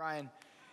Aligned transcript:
Ryan. 0.00 0.30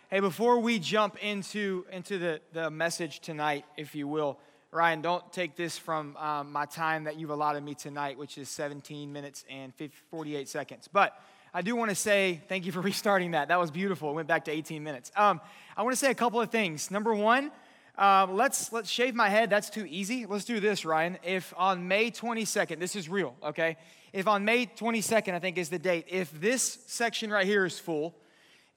Hey, 0.08 0.20
before 0.20 0.58
we 0.58 0.78
jump 0.78 1.22
into, 1.22 1.84
into 1.92 2.18
the, 2.18 2.40
the 2.54 2.70
message 2.70 3.20
tonight, 3.20 3.66
if 3.76 3.94
you 3.94 4.08
will, 4.08 4.38
Ryan, 4.70 5.02
don't 5.02 5.30
take 5.34 5.54
this 5.54 5.76
from 5.76 6.16
um, 6.16 6.50
my 6.50 6.64
time 6.64 7.04
that 7.04 7.18
you've 7.18 7.28
allotted 7.28 7.62
me 7.62 7.74
tonight, 7.74 8.16
which 8.16 8.38
is 8.38 8.48
17 8.48 9.12
minutes 9.12 9.44
and 9.50 9.74
50, 9.74 9.94
48 10.10 10.48
seconds. 10.48 10.88
But 10.90 11.14
I 11.52 11.60
do 11.60 11.76
want 11.76 11.90
to 11.90 11.94
say 11.94 12.40
thank 12.48 12.64
you 12.64 12.72
for 12.72 12.80
restarting 12.90 13.32
that. 13.32 13.48
That 13.48 13.60
was 13.60 13.70
beautiful. 13.70 14.08
It 14.12 14.14
went 14.14 14.28
back 14.28 14.46
to 14.46 14.50
18 14.50 14.82
minutes. 14.82 15.12
Um, 15.14 15.42
I 15.76 15.82
want 15.82 15.92
to 15.92 15.98
say 15.98 16.10
a 16.10 16.14
couple 16.14 16.40
of 16.40 16.50
things. 16.50 16.90
Number 16.90 17.14
one, 17.14 17.50
uh, 17.98 18.28
let's 18.30 18.72
let's 18.72 18.88
shave 18.88 19.14
my 19.14 19.28
head. 19.28 19.50
That's 19.50 19.68
too 19.68 19.84
easy. 19.90 20.24
Let's 20.24 20.46
do 20.46 20.58
this, 20.58 20.86
Ryan. 20.86 21.18
If 21.22 21.52
on 21.54 21.86
May 21.86 22.10
22nd, 22.10 22.78
this 22.78 22.96
is 22.96 23.10
real, 23.10 23.36
okay? 23.44 23.76
If 24.14 24.26
on 24.26 24.46
May 24.46 24.64
22nd, 24.64 25.34
I 25.34 25.38
think 25.38 25.58
is 25.58 25.68
the 25.68 25.78
date. 25.78 26.06
If 26.08 26.30
this 26.40 26.78
section 26.86 27.30
right 27.30 27.44
here 27.44 27.66
is 27.66 27.78
full, 27.78 28.14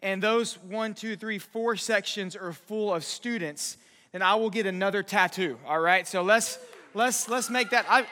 and 0.02 0.21
those 0.21 0.57
one, 0.63 0.93
two, 0.93 1.15
three, 1.15 1.38
four 1.38 1.75
sections 1.75 2.35
are 2.35 2.53
full 2.53 2.94
of 2.94 3.03
students, 3.03 3.77
then 4.12 4.21
I 4.21 4.35
will 4.35 4.49
get 4.49 4.66
another 4.66 5.03
tattoo. 5.03 5.58
All 5.67 5.80
right. 5.80 6.08
So 6.08 6.21
let's 6.21 6.58
let's 6.94 7.30
let's 7.30 7.49
make 7.49 7.70
that. 7.70 7.85
I, 7.88 8.05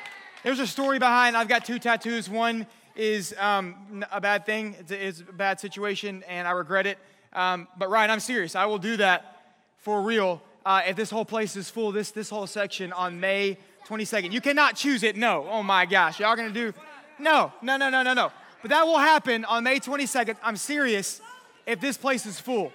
there's 0.44 0.60
a 0.60 0.68
story 0.68 1.00
behind. 1.00 1.36
I've 1.36 1.48
got 1.48 1.66
two 1.66 1.80
tattoos. 1.80 2.30
One 2.30 2.68
is 2.96 3.34
um, 3.40 4.04
a 4.12 4.22
bad 4.22 4.46
thing. 4.46 4.76
It's 4.80 4.92
a, 4.92 5.08
it's 5.08 5.22
a, 5.22 5.34
bad 5.34 5.60
situation, 5.60 6.24
and 6.28 6.48
I 6.48 6.52
regret 6.52 6.86
it. 6.86 6.98
Um, 7.34 7.68
but 7.78 7.90
Ryan, 7.90 8.12
I'm 8.12 8.20
serious. 8.20 8.56
I 8.56 8.66
will 8.66 8.78
do 8.78 8.98
that 8.98 9.42
for 9.80 10.02
real. 10.02 10.42
Uh, 10.66 10.82
if 10.88 10.96
this 10.96 11.10
whole 11.10 11.26
place 11.26 11.56
is 11.56 11.70
full, 11.70 11.92
this 11.92 12.12
this 12.12 12.30
whole 12.30 12.48
section 12.48 12.94
on 12.94 13.20
May 13.20 13.58
22nd, 13.88 14.32
you 14.32 14.42
cannot 14.42 14.76
choose 14.76 15.04
it. 15.04 15.18
No. 15.18 15.48
Oh 15.50 15.64
my 15.64 15.86
gosh, 15.86 16.20
y'all 16.20 16.36
gonna 16.36 16.52
do? 16.52 16.74
No, 17.18 17.52
no, 17.62 17.78
no, 17.78 17.90
no, 17.90 18.04
no, 18.04 18.14
no. 18.14 18.32
But 18.62 18.70
that 18.72 18.86
will 18.86 19.00
happen 19.00 19.44
on 19.46 19.64
May 19.64 19.80
22nd. 19.80 20.36
I'm 20.44 20.56
serious 20.56 21.22
if 21.70 21.80
this 21.80 21.98
place 21.98 22.26
is 22.26 22.40
full. 22.40 22.74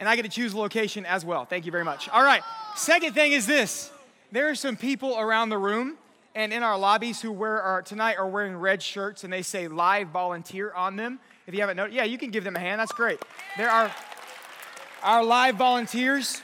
And 0.00 0.08
I 0.08 0.16
get 0.16 0.22
to 0.22 0.30
choose 0.30 0.54
location 0.54 1.04
as 1.04 1.22
well. 1.22 1.44
Thank 1.44 1.66
you 1.66 1.72
very 1.72 1.84
much. 1.84 2.08
All 2.08 2.22
right. 2.22 2.42
Second 2.76 3.12
thing 3.12 3.32
is 3.32 3.46
this 3.46 3.90
there 4.32 4.48
are 4.48 4.54
some 4.54 4.74
people 4.74 5.18
around 5.18 5.50
the 5.50 5.58
room 5.58 5.98
and 6.34 6.50
in 6.50 6.62
our 6.62 6.78
lobbies 6.78 7.20
who 7.20 7.30
wear 7.30 7.60
our, 7.60 7.82
tonight 7.82 8.16
are 8.16 8.26
wearing 8.26 8.56
red 8.56 8.82
shirts 8.82 9.22
and 9.22 9.30
they 9.32 9.42
say 9.42 9.68
live 9.68 10.08
volunteer 10.08 10.72
on 10.72 10.96
them. 10.96 11.20
If 11.46 11.52
you 11.52 11.60
haven't 11.60 11.76
noticed, 11.76 11.94
yeah, 11.94 12.04
you 12.04 12.16
can 12.16 12.30
give 12.30 12.42
them 12.42 12.56
a 12.56 12.60
hand. 12.60 12.80
That's 12.80 12.92
great. 12.92 13.18
There 13.58 13.70
are 13.70 13.92
our 15.02 15.22
live 15.22 15.56
volunteers. 15.56 16.40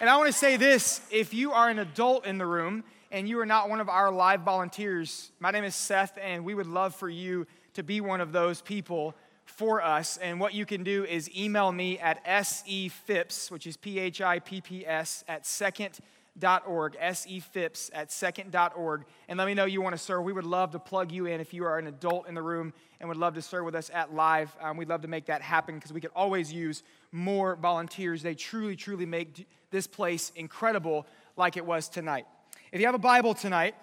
And 0.00 0.08
I 0.08 0.16
want 0.18 0.28
to 0.28 0.38
say 0.38 0.56
this 0.56 1.00
if 1.10 1.34
you 1.34 1.50
are 1.50 1.68
an 1.68 1.80
adult 1.80 2.26
in 2.26 2.38
the 2.38 2.46
room 2.46 2.84
and 3.10 3.28
you 3.28 3.40
are 3.40 3.46
not 3.46 3.68
one 3.68 3.80
of 3.80 3.88
our 3.88 4.12
live 4.12 4.42
volunteers, 4.42 5.32
my 5.40 5.50
name 5.50 5.64
is 5.64 5.74
Seth, 5.74 6.16
and 6.22 6.44
we 6.44 6.54
would 6.54 6.68
love 6.68 6.94
for 6.94 7.08
you 7.08 7.48
to 7.74 7.82
be 7.82 8.00
one 8.00 8.20
of 8.20 8.30
those 8.30 8.60
people 8.60 9.16
for 9.50 9.82
us. 9.82 10.16
And 10.16 10.40
what 10.40 10.54
you 10.54 10.64
can 10.64 10.82
do 10.82 11.04
is 11.04 11.30
email 11.36 11.70
me 11.72 11.98
at 11.98 12.24
sephips, 12.24 13.50
which 13.50 13.66
is 13.66 13.76
P 13.76 13.98
H 13.98 14.20
I 14.20 14.38
P 14.38 14.60
P 14.60 14.86
S, 14.86 15.24
at 15.28 15.44
second.org, 15.46 16.96
sephips 16.98 17.90
at 17.92 18.10
second.org, 18.10 19.04
and 19.28 19.38
let 19.38 19.46
me 19.46 19.54
know 19.54 19.64
you 19.66 19.82
want 19.82 19.94
to 19.94 19.98
serve. 19.98 20.24
We 20.24 20.32
would 20.32 20.44
love 20.44 20.70
to 20.72 20.78
plug 20.78 21.12
you 21.12 21.26
in 21.26 21.40
if 21.40 21.52
you 21.52 21.64
are 21.64 21.78
an 21.78 21.86
adult 21.86 22.28
in 22.28 22.34
the 22.34 22.42
room 22.42 22.72
and 22.98 23.08
would 23.08 23.18
love 23.18 23.34
to 23.34 23.42
serve 23.42 23.64
with 23.64 23.74
us 23.74 23.90
at 23.92 24.14
live. 24.14 24.54
Um, 24.60 24.76
we'd 24.76 24.88
love 24.88 25.02
to 25.02 25.08
make 25.08 25.26
that 25.26 25.42
happen 25.42 25.74
because 25.74 25.92
we 25.92 26.00
could 26.00 26.12
always 26.14 26.52
use 26.52 26.82
more 27.12 27.56
volunteers. 27.56 28.22
They 28.22 28.34
truly, 28.34 28.76
truly 28.76 29.06
make 29.06 29.46
this 29.70 29.86
place 29.86 30.32
incredible 30.36 31.06
like 31.36 31.56
it 31.56 31.64
was 31.64 31.88
tonight. 31.88 32.26
If 32.72 32.80
you 32.80 32.86
have 32.86 32.94
a 32.94 32.98
Bible 32.98 33.34
tonight, 33.34 33.74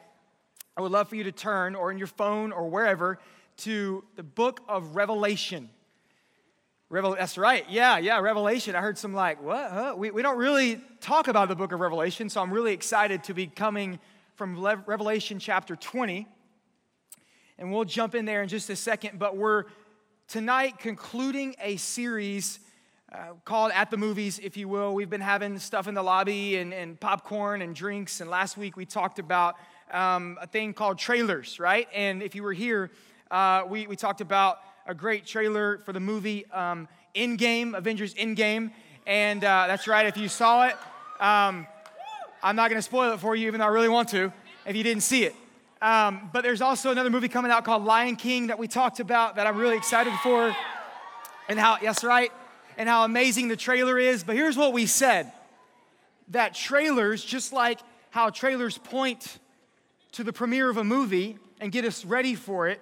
I 0.77 0.81
would 0.81 0.91
love 0.91 1.09
for 1.09 1.15
you 1.15 1.23
to 1.23 1.31
turn, 1.31 1.73
or 1.73 1.91
in 1.91 1.97
your 1.97 2.07
phone 2.07 2.51
or 2.51 2.69
wherever, 2.69 3.17
to 3.57 4.03
the 4.15 4.23
book 4.23 4.61
of 4.67 4.95
Revelation. 4.95 5.69
Revel- 6.89 7.15
that's 7.15 7.37
right. 7.37 7.65
Yeah, 7.69 7.97
yeah, 7.97 8.19
Revelation. 8.19 8.75
I 8.75 8.81
heard 8.81 8.97
some 8.97 9.13
like, 9.13 9.41
what? 9.41 9.71
Huh? 9.71 9.95
We, 9.97 10.11
we 10.11 10.21
don't 10.21 10.37
really 10.37 10.81
talk 11.01 11.27
about 11.27 11.49
the 11.49 11.55
book 11.55 11.71
of 11.71 11.79
Revelation, 11.79 12.29
so 12.29 12.41
I'm 12.41 12.51
really 12.51 12.73
excited 12.73 13.23
to 13.25 13.33
be 13.33 13.47
coming 13.47 13.99
from 14.35 14.61
Le- 14.61 14.83
Revelation 14.85 15.39
chapter 15.39 15.75
20. 15.75 16.27
And 17.57 17.73
we'll 17.73 17.85
jump 17.85 18.13
in 18.15 18.25
there 18.25 18.43
in 18.43 18.47
just 18.47 18.69
a 18.69 18.75
second, 18.75 19.17
but 19.17 19.35
we're 19.35 19.65
tonight 20.27 20.77
concluding 20.77 21.55
a 21.59 21.77
series 21.77 22.59
uh, 23.11 23.33
called 23.43 23.71
At 23.73 23.89
the 23.89 23.97
Movies, 23.97 24.39
if 24.39 24.55
you 24.55 24.67
will. 24.67 24.93
We've 24.93 25.09
been 25.09 25.21
having 25.21 25.57
stuff 25.57 25.87
in 25.87 25.93
the 25.95 26.03
lobby 26.03 26.57
and, 26.57 26.73
and 26.73 26.99
popcorn 26.99 27.61
and 27.63 27.73
drinks, 27.75 28.21
and 28.21 28.29
last 28.29 28.57
week 28.57 28.77
we 28.77 28.85
talked 28.85 29.17
about 29.17 29.55
um, 29.91 30.37
a 30.41 30.47
thing 30.47 30.73
called 30.73 30.99
trailers, 30.99 31.59
right? 31.59 31.87
And 31.93 32.21
if 32.21 32.35
you 32.35 32.43
were 32.43 32.53
here, 32.53 32.91
uh, 33.31 33.63
we, 33.67 33.87
we 33.87 33.95
talked 33.95 34.21
about 34.21 34.59
a 34.85 34.93
great 34.93 35.25
trailer 35.25 35.79
for 35.79 35.93
the 35.93 35.99
movie 35.99 36.45
um, 36.51 36.87
Endgame, 37.15 37.77
Avengers 37.77 38.13
Endgame. 38.13 38.71
And 39.05 39.43
uh, 39.43 39.65
that's 39.67 39.87
right, 39.87 40.05
if 40.05 40.17
you 40.17 40.27
saw 40.27 40.67
it, 40.67 40.75
um, 41.19 41.67
I'm 42.43 42.55
not 42.55 42.69
going 42.69 42.77
to 42.77 42.83
spoil 42.83 43.13
it 43.13 43.19
for 43.19 43.35
you, 43.35 43.47
even 43.47 43.59
though 43.59 43.65
I 43.65 43.69
really 43.69 43.89
want 43.89 44.09
to, 44.09 44.31
if 44.65 44.75
you 44.75 44.83
didn't 44.83 45.03
see 45.03 45.23
it. 45.23 45.35
Um, 45.81 46.29
but 46.33 46.41
there's 46.41 46.61
also 46.61 46.91
another 46.91 47.09
movie 47.09 47.27
coming 47.27 47.51
out 47.51 47.63
called 47.63 47.83
Lion 47.83 48.15
King 48.15 48.47
that 48.47 48.59
we 48.59 48.67
talked 48.67 48.99
about 48.99 49.35
that 49.35 49.47
I'm 49.47 49.57
really 49.57 49.77
excited 49.77 50.13
for. 50.23 50.55
And 51.49 51.57
how, 51.57 51.77
yes, 51.81 52.03
right, 52.03 52.31
and 52.77 52.89
how 52.89 53.05
amazing 53.05 53.47
the 53.47 53.55
trailer 53.55 53.97
is. 53.97 54.23
But 54.23 54.35
here's 54.35 54.57
what 54.57 54.73
we 54.73 54.85
said 54.85 55.31
that 56.29 56.53
trailers, 56.53 57.23
just 57.23 57.53
like 57.53 57.79
how 58.09 58.29
trailers 58.29 58.77
point 58.77 59.39
to 60.13 60.23
the 60.23 60.33
premiere 60.33 60.69
of 60.69 60.77
a 60.77 60.83
movie 60.83 61.37
and 61.61 61.71
get 61.71 61.85
us 61.85 62.03
ready 62.03 62.35
for 62.35 62.67
it, 62.67 62.81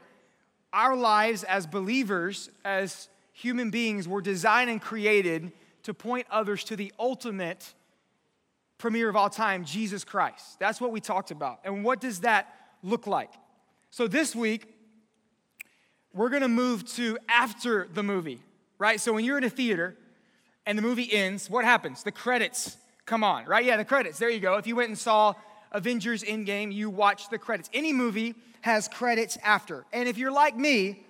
our 0.75 0.96
lives 0.96 1.44
as 1.46 1.66
believers, 1.66 2.52
as 2.66 3.08
human 3.31 3.72
beings, 3.72 4.08
were 4.08 4.22
designed 4.22 4.69
and 4.69 4.81
created 4.81 5.52
to 5.84 5.94
point 5.94 6.28
others 6.30 6.63
to 6.66 6.75
the 6.75 6.94
ultimate 7.00 7.74
premiere 8.78 9.08
of 9.09 9.16
all 9.16 9.30
time, 9.30 9.64
Jesus 9.64 10.03
Christ. 10.03 10.59
That's 10.59 10.81
what 10.81 10.91
we 10.91 11.00
talked 11.00 11.31
about. 11.31 11.62
And 11.64 11.84
what 11.84 12.02
does 12.02 12.19
that 12.19 12.53
look 12.84 13.08
like? 13.08 13.31
So 13.90 14.08
this 14.08 14.35
week, 14.35 14.68
we're 16.14 16.30
gonna 16.30 16.50
move 16.50 16.85
to 16.96 17.18
after 17.30 17.88
the 17.94 18.03
movie, 18.03 18.41
right? 18.78 19.00
So 19.00 19.14
when 19.14 19.24
you're 19.24 19.38
in 19.38 19.44
a 19.46 19.50
theater 19.50 19.96
and 20.66 20.78
the 20.78 20.81
movie 20.81 21.12
ends, 21.12 21.50
what 21.50 21.64
happens? 21.64 22.03
The 22.03 22.12
credits 22.12 22.78
come 23.06 23.24
on, 23.24 23.46
right? 23.46 23.64
Yeah, 23.64 23.78
the 23.78 23.85
credits. 23.85 24.18
There 24.18 24.30
you 24.30 24.40
go. 24.40 24.56
If 24.56 24.68
you 24.68 24.75
went 24.75 24.90
and 24.90 24.97
saw 24.97 25.35
Avengers 25.75 26.24
Endgame, 26.24 26.74
you 26.74 26.90
watch 26.90 27.30
the 27.30 27.38
credits. 27.38 27.69
Any 27.74 27.91
movie 27.91 28.34
has 28.62 28.88
credits 28.88 29.38
after. 29.44 29.86
And 29.91 30.08
if 30.08 30.18
you're 30.18 30.31
like 30.31 30.58
me, 30.58 31.06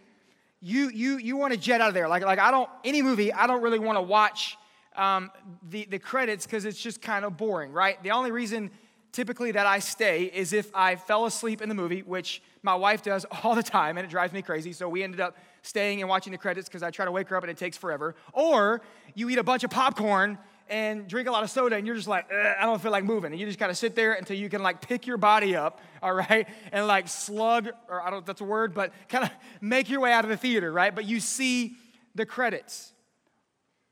you 0.59 0.89
you 0.89 1.17
you 1.17 1.37
want 1.37 1.53
to 1.53 1.59
jet 1.59 1.79
out 1.79 1.89
of 1.89 1.93
there. 1.93 2.07
Like 2.07 2.23
like 2.23 2.39
I 2.39 2.51
don't 2.51 2.69
any 2.83 3.01
movie 3.01 3.31
I 3.31 3.45
don't 3.47 3.61
really 3.61 3.79
want 3.79 3.97
to 3.97 4.01
watch 4.01 4.57
um, 4.95 5.29
the 5.69 5.85
the 5.85 5.99
credits 5.99 6.45
because 6.45 6.65
it's 6.65 6.81
just 6.81 7.01
kind 7.01 7.23
of 7.23 7.37
boring, 7.37 7.71
right? 7.71 8.01
The 8.01 8.11
only 8.11 8.31
reason 8.31 8.71
typically 9.11 9.51
that 9.51 9.65
I 9.65 9.79
stay 9.79 10.23
is 10.23 10.51
if 10.51 10.69
I 10.75 10.95
fell 10.97 11.25
asleep 11.25 11.61
in 11.61 11.69
the 11.69 11.75
movie, 11.75 12.01
which 12.01 12.41
my 12.63 12.75
wife 12.75 13.03
does 13.03 13.25
all 13.43 13.55
the 13.55 13.63
time, 13.63 13.97
and 13.97 14.05
it 14.05 14.09
drives 14.09 14.33
me 14.33 14.41
crazy. 14.41 14.73
So 14.73 14.89
we 14.89 15.03
ended 15.03 15.21
up 15.21 15.37
staying 15.61 16.01
and 16.01 16.09
watching 16.09 16.31
the 16.31 16.37
credits 16.37 16.67
because 16.67 16.83
I 16.83 16.91
try 16.91 17.05
to 17.05 17.11
wake 17.11 17.29
her 17.29 17.37
up 17.37 17.43
and 17.43 17.51
it 17.51 17.57
takes 17.57 17.77
forever. 17.77 18.15
Or 18.33 18.81
you 19.13 19.29
eat 19.29 19.37
a 19.37 19.43
bunch 19.43 19.63
of 19.63 19.69
popcorn 19.69 20.37
and 20.69 21.07
drink 21.07 21.27
a 21.27 21.31
lot 21.31 21.43
of 21.43 21.49
soda 21.49 21.75
and 21.75 21.85
you're 21.85 21.95
just 21.95 22.07
like, 22.07 22.31
I 22.31 22.61
don't 22.61 22.81
feel 22.81 22.91
like 22.91 23.03
moving. 23.03 23.31
And 23.31 23.39
you 23.39 23.45
just 23.45 23.59
kind 23.59 23.69
of 23.69 23.77
sit 23.77 23.95
there 23.95 24.13
until 24.13 24.37
you 24.37 24.49
can 24.49 24.63
like 24.63 24.81
pick 24.81 25.05
your 25.05 25.17
body 25.17 25.55
up, 25.55 25.79
all 26.01 26.13
right, 26.13 26.47
and 26.71 26.87
like 26.87 27.07
slug, 27.07 27.69
or 27.87 28.01
I 28.01 28.05
don't 28.05 28.13
know 28.13 28.19
if 28.19 28.25
that's 28.25 28.41
a 28.41 28.45
word, 28.45 28.73
but 28.73 28.91
kind 29.09 29.25
of 29.25 29.31
make 29.61 29.89
your 29.89 29.99
way 29.99 30.11
out 30.11 30.23
of 30.23 30.29
the 30.29 30.37
theater, 30.37 30.71
right? 30.71 30.93
But 30.93 31.05
you 31.05 31.19
see 31.19 31.75
the 32.15 32.25
credits. 32.25 32.93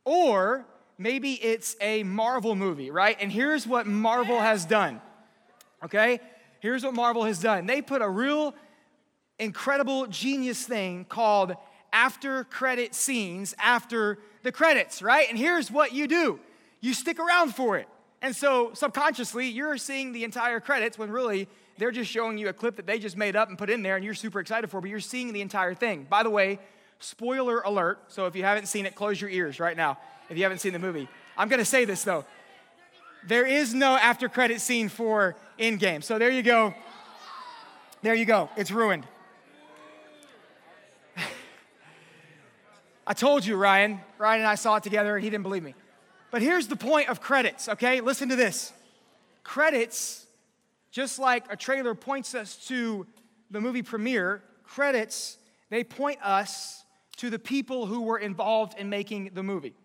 Or 0.05 0.65
maybe 0.97 1.33
it's 1.33 1.75
a 1.79 2.03
Marvel 2.03 2.55
movie, 2.55 2.91
right? 2.91 3.17
And 3.19 3.31
here's 3.31 3.67
what 3.67 3.87
Marvel 3.87 4.39
has 4.39 4.65
done, 4.65 5.01
okay? 5.83 6.19
Here's 6.59 6.83
what 6.83 6.93
Marvel 6.93 7.23
has 7.23 7.39
done. 7.39 7.65
They 7.65 7.81
put 7.81 8.01
a 8.01 8.09
real 8.09 8.53
incredible 9.39 10.07
genius 10.07 10.63
thing 10.65 11.05
called 11.05 11.55
after 11.91 12.43
credit 12.45 12.95
scenes 12.95 13.53
after 13.59 14.17
the 14.41 14.51
credits, 14.51 15.01
right? 15.01 15.27
And 15.29 15.37
here's 15.37 15.69
what 15.71 15.93
you 15.93 16.07
do 16.07 16.39
you 16.83 16.93
stick 16.93 17.17
around 17.17 17.55
for 17.55 17.77
it. 17.77 17.87
And 18.21 18.35
so 18.35 18.73
subconsciously, 18.73 19.47
you're 19.47 19.77
seeing 19.77 20.11
the 20.11 20.25
entire 20.25 20.59
credits 20.59 20.97
when 20.97 21.09
really 21.09 21.47
they're 21.77 21.91
just 21.91 22.11
showing 22.11 22.37
you 22.37 22.49
a 22.49 22.53
clip 22.53 22.75
that 22.75 22.85
they 22.85 22.99
just 22.99 23.15
made 23.15 23.37
up 23.37 23.47
and 23.47 23.57
put 23.57 23.69
in 23.69 23.83
there 23.83 23.95
and 23.95 24.03
you're 24.03 24.13
super 24.13 24.41
excited 24.41 24.69
for, 24.69 24.81
but 24.81 24.89
you're 24.89 24.99
seeing 24.99 25.31
the 25.31 25.39
entire 25.39 25.73
thing. 25.73 26.05
By 26.09 26.23
the 26.23 26.29
way, 26.29 26.59
spoiler 26.99 27.61
alert. 27.61 27.99
So 28.09 28.25
if 28.25 28.35
you 28.35 28.43
haven't 28.43 28.65
seen 28.67 28.85
it, 28.85 28.95
close 28.95 29.21
your 29.21 29.29
ears 29.29 29.61
right 29.61 29.77
now 29.77 29.97
if 30.29 30.35
you 30.35 30.43
haven't 30.43 30.57
seen 30.57 30.73
the 30.73 30.79
movie. 30.79 31.07
I'm 31.37 31.47
gonna 31.47 31.63
say 31.63 31.85
this 31.85 32.03
though. 32.03 32.25
There 33.25 33.47
is 33.47 33.73
no 33.73 33.95
after 33.95 34.27
credit 34.27 34.59
scene 34.59 34.89
for 34.89 35.37
Endgame. 35.57 36.03
So 36.03 36.19
there 36.19 36.31
you 36.31 36.43
go. 36.43 36.73
There 38.01 38.13
you 38.13 38.25
go. 38.25 38.49
It's 38.57 38.71
ruined. 38.71 39.07
I 43.07 43.13
told 43.13 43.45
you, 43.45 43.55
Ryan. 43.55 44.01
Ryan 44.17 44.41
and 44.41 44.49
I 44.49 44.55
saw 44.55 44.75
it 44.75 44.83
together 44.83 45.15
and 45.15 45.23
he 45.23 45.29
didn't 45.29 45.43
believe 45.43 45.63
me. 45.63 45.75
But 46.33 46.41
here's 46.41 46.65
the 46.65 46.75
point 46.75 47.09
of 47.09 47.21
credits, 47.21 47.69
okay? 47.69 48.01
Listen 48.01 48.29
to 48.29 48.35
this. 48.35 48.73
Credits, 49.43 50.25
just 50.89 51.19
like 51.19 51.45
a 51.53 51.55
trailer 51.55 51.93
points 51.93 52.33
us 52.33 52.55
to 52.69 53.05
the 53.51 53.61
movie 53.61 53.83
premiere, 53.83 54.41
credits, 54.63 55.37
they 55.69 55.83
point 55.83 56.17
us 56.23 56.85
to 57.17 57.29
the 57.29 57.37
people 57.37 57.85
who 57.85 58.01
were 58.01 58.17
involved 58.17 58.79
in 58.79 58.89
making 58.89 59.29
the 59.35 59.43
movie. 59.43 59.75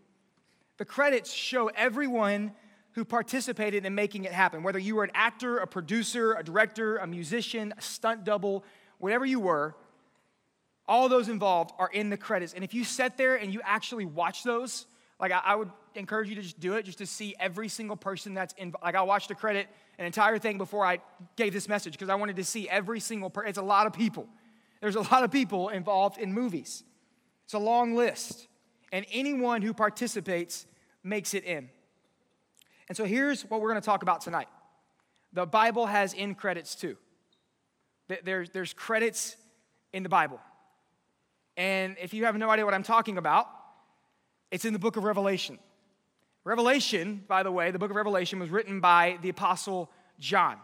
The 0.79 0.87
credits 0.87 1.31
show 1.31 1.67
everyone 1.67 2.53
who 2.93 3.05
participated 3.05 3.85
in 3.85 3.95
making 3.95 4.25
it 4.25 4.33
happen, 4.33 4.63
whether 4.63 4.79
you 4.79 4.97
were 4.97 5.05
an 5.05 5.11
actor, 5.13 5.59
a 5.59 5.67
producer, 5.67 6.33
a 6.33 6.43
director, 6.43 6.97
a 6.97 7.07
musician, 7.07 7.75
a 7.77 7.83
stunt 7.83 8.25
double, 8.25 8.65
whatever 8.97 9.27
you 9.27 9.39
were, 9.39 9.77
all 10.87 11.11
those 11.11 11.29
involved 11.29 11.73
are 11.79 11.91
in 11.93 12.09
the 12.09 12.17
credits. 12.17 12.55
And 12.55 12.65
if 12.65 12.73
you 12.73 12.85
sat 12.85 13.19
there 13.19 13.37
and 13.37 13.53
you 13.53 13.61
actually 13.65 14.07
watch 14.07 14.45
those, 14.45 14.87
like 15.21 15.33
I, 15.33 15.41
I 15.45 15.55
would 15.57 15.71
encourage 15.99 16.29
you 16.29 16.35
to 16.37 16.43
just 16.43 16.61
do 16.61 16.75
it, 16.75 16.85
just 16.85 16.99
to 16.99 17.07
see 17.07 17.35
every 17.39 17.69
single 17.69 17.97
person 17.97 18.35
that's 18.35 18.55
in. 18.57 18.75
Like 18.83 18.95
I 18.95 19.03
watched 19.03 19.29
the 19.29 19.35
credit, 19.35 19.69
an 19.99 20.07
entire 20.07 20.39
thing 20.39 20.59
before 20.59 20.85
I 20.85 20.99
gave 21.37 21.53
this 21.53 21.69
message 21.69 21.93
because 21.93 22.09
I 22.09 22.15
wanted 22.15 22.37
to 22.37 22.45
see 22.45 22.69
every 22.69 23.01
single 23.01 23.31
person. 23.31 23.49
It's 23.49 23.59
a 23.59 23.63
lot 23.63 23.87
of 23.87 23.93
people. 23.93 24.29
There's 24.81 24.97
a 24.97 25.01
lot 25.01 25.25
of 25.25 25.31
people 25.31 25.69
involved 25.69 26.19
in 26.19 26.33
movies. 26.33 26.85
It's 27.45 27.55
a 27.55 27.59
long 27.59 27.95
list. 27.95 28.47
And 28.93 29.05
anyone 29.13 29.63
who 29.63 29.75
participates 29.75 30.67
makes 31.03 31.35
it 31.35 31.45
in. 31.45 31.69
And 32.89 32.97
so 32.97 33.05
here's 33.05 33.43
what 33.43 33.61
we're 33.61 33.71
going 33.71 33.81
to 33.81 33.87
talk 33.87 34.03
about 34.03 34.21
tonight. 34.21 34.49
The 35.33 35.47
Bible 35.47 35.87
has 35.87 36.15
in 36.15 36.35
credits 36.35 36.75
too. 36.75 36.97
There's, 38.25 38.51
there's 38.51 38.73
credits 38.73 39.37
in 39.93 40.03
the 40.03 40.09
Bible. 40.09 40.41
And 41.57 41.97
if 42.01 42.15
you 42.15 42.25
have 42.25 42.37
no 42.37 42.49
idea 42.49 42.65
what 42.65 42.73
I'm 42.73 42.83
talking 42.83 43.19
about, 43.19 43.49
it's 44.51 44.65
in 44.65 44.73
the 44.73 44.79
book 44.79 44.97
of 44.97 45.05
Revelation. 45.05 45.59
Revelation, 46.45 47.25
by 47.29 47.43
the 47.43 47.53
way, 47.53 47.71
the 47.71 47.79
book 47.79 47.91
of 47.91 47.97
Revelation 47.97 48.39
was 48.39 48.51
written 48.51 48.81
by 48.81 49.19
the 49.23 49.29
apostle 49.29 49.91
John. 50.19 50.57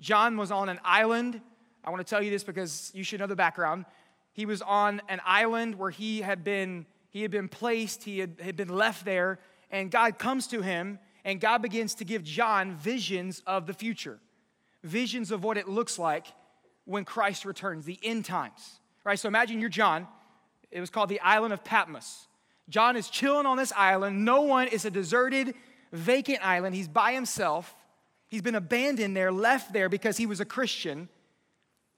John 0.00 0.36
was 0.36 0.50
on 0.50 0.68
an 0.68 0.80
island. 0.84 1.40
I 1.84 1.90
want 1.90 2.04
to 2.06 2.08
tell 2.08 2.22
you 2.22 2.30
this 2.30 2.44
because 2.44 2.90
you 2.94 3.04
should 3.04 3.20
know 3.20 3.26
the 3.26 3.36
background. 3.36 3.84
He 4.32 4.46
was 4.46 4.62
on 4.62 5.02
an 5.08 5.20
island 5.24 5.74
where 5.74 5.90
he 5.90 6.20
had 6.20 6.44
been 6.44 6.86
he 7.10 7.22
had 7.22 7.32
been 7.32 7.48
placed, 7.48 8.04
he 8.04 8.20
had, 8.20 8.36
had 8.40 8.54
been 8.56 8.68
left 8.68 9.04
there, 9.04 9.40
and 9.70 9.90
God 9.90 10.16
comes 10.16 10.46
to 10.48 10.62
him 10.62 11.00
and 11.24 11.40
God 11.40 11.60
begins 11.60 11.94
to 11.96 12.04
give 12.04 12.22
John 12.22 12.76
visions 12.76 13.42
of 13.46 13.66
the 13.66 13.74
future. 13.74 14.18
Visions 14.82 15.30
of 15.30 15.44
what 15.44 15.58
it 15.58 15.68
looks 15.68 15.98
like 15.98 16.26
when 16.84 17.04
Christ 17.04 17.44
returns, 17.44 17.84
the 17.84 17.98
end 18.02 18.24
times. 18.24 18.80
Right? 19.04 19.18
So 19.18 19.28
imagine 19.28 19.60
you're 19.60 19.68
John. 19.68 20.06
It 20.70 20.80
was 20.80 20.90
called 20.90 21.08
the 21.08 21.20
island 21.20 21.52
of 21.52 21.64
Patmos. 21.64 22.26
John 22.70 22.96
is 22.96 23.10
chilling 23.10 23.46
on 23.46 23.56
this 23.56 23.72
island. 23.76 24.24
No 24.24 24.42
one 24.42 24.68
is 24.68 24.84
a 24.84 24.90
deserted, 24.90 25.54
vacant 25.92 26.38
island. 26.46 26.74
He's 26.74 26.88
by 26.88 27.12
himself. 27.12 27.74
He's 28.28 28.42
been 28.42 28.54
abandoned 28.54 29.16
there, 29.16 29.32
left 29.32 29.72
there 29.72 29.88
because 29.88 30.16
he 30.16 30.26
was 30.26 30.40
a 30.40 30.44
Christian. 30.44 31.08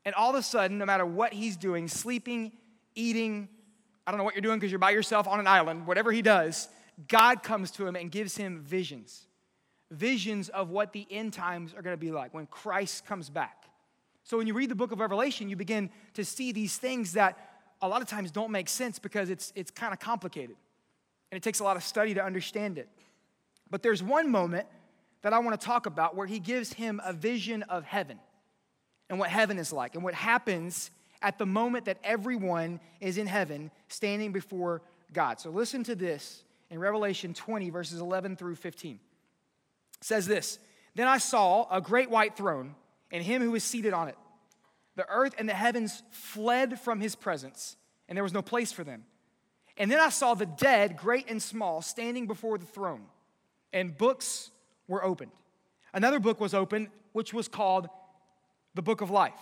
And 0.04 0.14
all 0.14 0.30
of 0.30 0.36
a 0.36 0.42
sudden, 0.42 0.78
no 0.78 0.86
matter 0.86 1.04
what 1.04 1.34
he's 1.34 1.56
doing, 1.56 1.88
sleeping, 1.88 2.52
eating, 2.94 3.48
I 4.06 4.10
don't 4.10 4.18
know 4.18 4.24
what 4.24 4.34
you're 4.34 4.42
doing 4.42 4.58
because 4.58 4.72
you're 4.72 4.78
by 4.78 4.90
yourself 4.90 5.28
on 5.28 5.38
an 5.38 5.46
island, 5.46 5.86
whatever 5.86 6.10
he 6.10 6.22
does, 6.22 6.68
God 7.06 7.42
comes 7.42 7.70
to 7.72 7.86
him 7.86 7.94
and 7.94 8.10
gives 8.10 8.36
him 8.36 8.62
visions. 8.62 9.26
Visions 9.90 10.48
of 10.48 10.70
what 10.70 10.94
the 10.94 11.06
end 11.10 11.34
times 11.34 11.74
are 11.74 11.82
going 11.82 11.94
to 11.94 12.00
be 12.00 12.10
like 12.10 12.32
when 12.32 12.46
Christ 12.46 13.04
comes 13.04 13.28
back. 13.28 13.64
So 14.24 14.38
when 14.38 14.46
you 14.46 14.54
read 14.54 14.70
the 14.70 14.74
book 14.74 14.92
of 14.92 15.00
Revelation, 15.00 15.50
you 15.50 15.56
begin 15.56 15.90
to 16.14 16.24
see 16.24 16.52
these 16.52 16.78
things 16.78 17.12
that 17.12 17.38
a 17.82 17.88
lot 17.88 18.00
of 18.00 18.08
times 18.08 18.30
don't 18.30 18.50
make 18.50 18.68
sense 18.68 18.98
because 18.98 19.28
it's, 19.28 19.52
it's 19.54 19.70
kind 19.70 19.92
of 19.92 19.98
complicated. 19.98 20.56
And 21.32 21.38
it 21.38 21.42
takes 21.42 21.60
a 21.60 21.64
lot 21.64 21.78
of 21.78 21.82
study 21.82 22.12
to 22.14 22.22
understand 22.22 22.76
it. 22.76 22.90
But 23.70 23.82
there's 23.82 24.02
one 24.02 24.30
moment 24.30 24.66
that 25.22 25.32
I 25.32 25.38
want 25.38 25.58
to 25.58 25.66
talk 25.66 25.86
about 25.86 26.14
where 26.14 26.26
he 26.26 26.38
gives 26.38 26.74
him 26.74 27.00
a 27.02 27.14
vision 27.14 27.62
of 27.64 27.84
heaven 27.84 28.18
and 29.08 29.18
what 29.18 29.30
heaven 29.30 29.58
is 29.58 29.72
like 29.72 29.94
and 29.94 30.04
what 30.04 30.12
happens 30.12 30.90
at 31.22 31.38
the 31.38 31.46
moment 31.46 31.86
that 31.86 31.96
everyone 32.04 32.80
is 33.00 33.16
in 33.16 33.26
heaven 33.26 33.70
standing 33.88 34.30
before 34.30 34.82
God. 35.14 35.40
So 35.40 35.48
listen 35.48 35.82
to 35.84 35.94
this 35.94 36.44
in 36.68 36.78
Revelation 36.78 37.32
20, 37.32 37.70
verses 37.70 38.00
11 38.00 38.36
through 38.36 38.56
15. 38.56 38.98
It 40.00 40.04
says 40.04 40.26
this 40.26 40.58
Then 40.94 41.08
I 41.08 41.16
saw 41.16 41.66
a 41.70 41.80
great 41.80 42.10
white 42.10 42.36
throne 42.36 42.74
and 43.10 43.24
him 43.24 43.40
who 43.40 43.52
was 43.52 43.64
seated 43.64 43.94
on 43.94 44.08
it. 44.08 44.18
The 44.96 45.08
earth 45.08 45.34
and 45.38 45.48
the 45.48 45.54
heavens 45.54 46.02
fled 46.10 46.78
from 46.78 47.00
his 47.00 47.14
presence, 47.14 47.78
and 48.06 48.16
there 48.16 48.22
was 48.22 48.34
no 48.34 48.42
place 48.42 48.70
for 48.70 48.84
them. 48.84 49.04
And 49.76 49.90
then 49.90 50.00
I 50.00 50.10
saw 50.10 50.34
the 50.34 50.46
dead, 50.46 50.96
great 50.96 51.30
and 51.30 51.42
small, 51.42 51.82
standing 51.82 52.26
before 52.26 52.58
the 52.58 52.66
throne, 52.66 53.04
and 53.72 53.96
books 53.96 54.50
were 54.86 55.02
opened. 55.02 55.32
Another 55.94 56.20
book 56.20 56.40
was 56.40 56.54
opened, 56.54 56.88
which 57.12 57.32
was 57.32 57.48
called 57.48 57.88
the 58.74 58.82
Book 58.82 59.00
of 59.00 59.10
Life. 59.10 59.38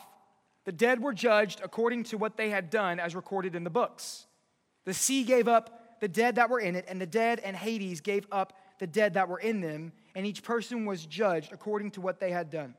The 0.65 0.73
dead 0.73 1.01
were 1.01 1.15
judged 1.15 1.61
according 1.65 2.05
to 2.05 2.19
what 2.19 2.37
they 2.37 2.51
had 2.51 2.71
done, 2.71 3.01
as 3.01 3.15
recorded 3.15 3.55
in 3.55 3.65
the 3.65 3.71
books. 3.71 4.27
The 4.85 4.95
sea 4.95 5.25
gave 5.25 5.49
up 5.49 5.99
the 6.01 6.09
dead 6.09 6.37
that 6.37 6.51
were 6.51 6.61
in 6.61 6.77
it, 6.77 6.85
and 6.89 7.01
the 7.01 7.07
dead 7.07 7.41
and 7.41 7.57
Hades 7.57 8.01
gave 8.01 8.27
up 8.33 8.59
the 8.79 8.87
dead 8.87 9.15
that 9.15 9.29
were 9.29 9.39
in 9.39 9.61
them, 9.61 9.93
and 10.15 10.27
each 10.27 10.43
person 10.43 10.87
was 10.87 11.07
judged 11.07 11.53
according 11.53 11.93
to 11.93 12.01
what 12.01 12.21
they 12.21 12.31
had 12.31 12.51
done. 12.51 12.75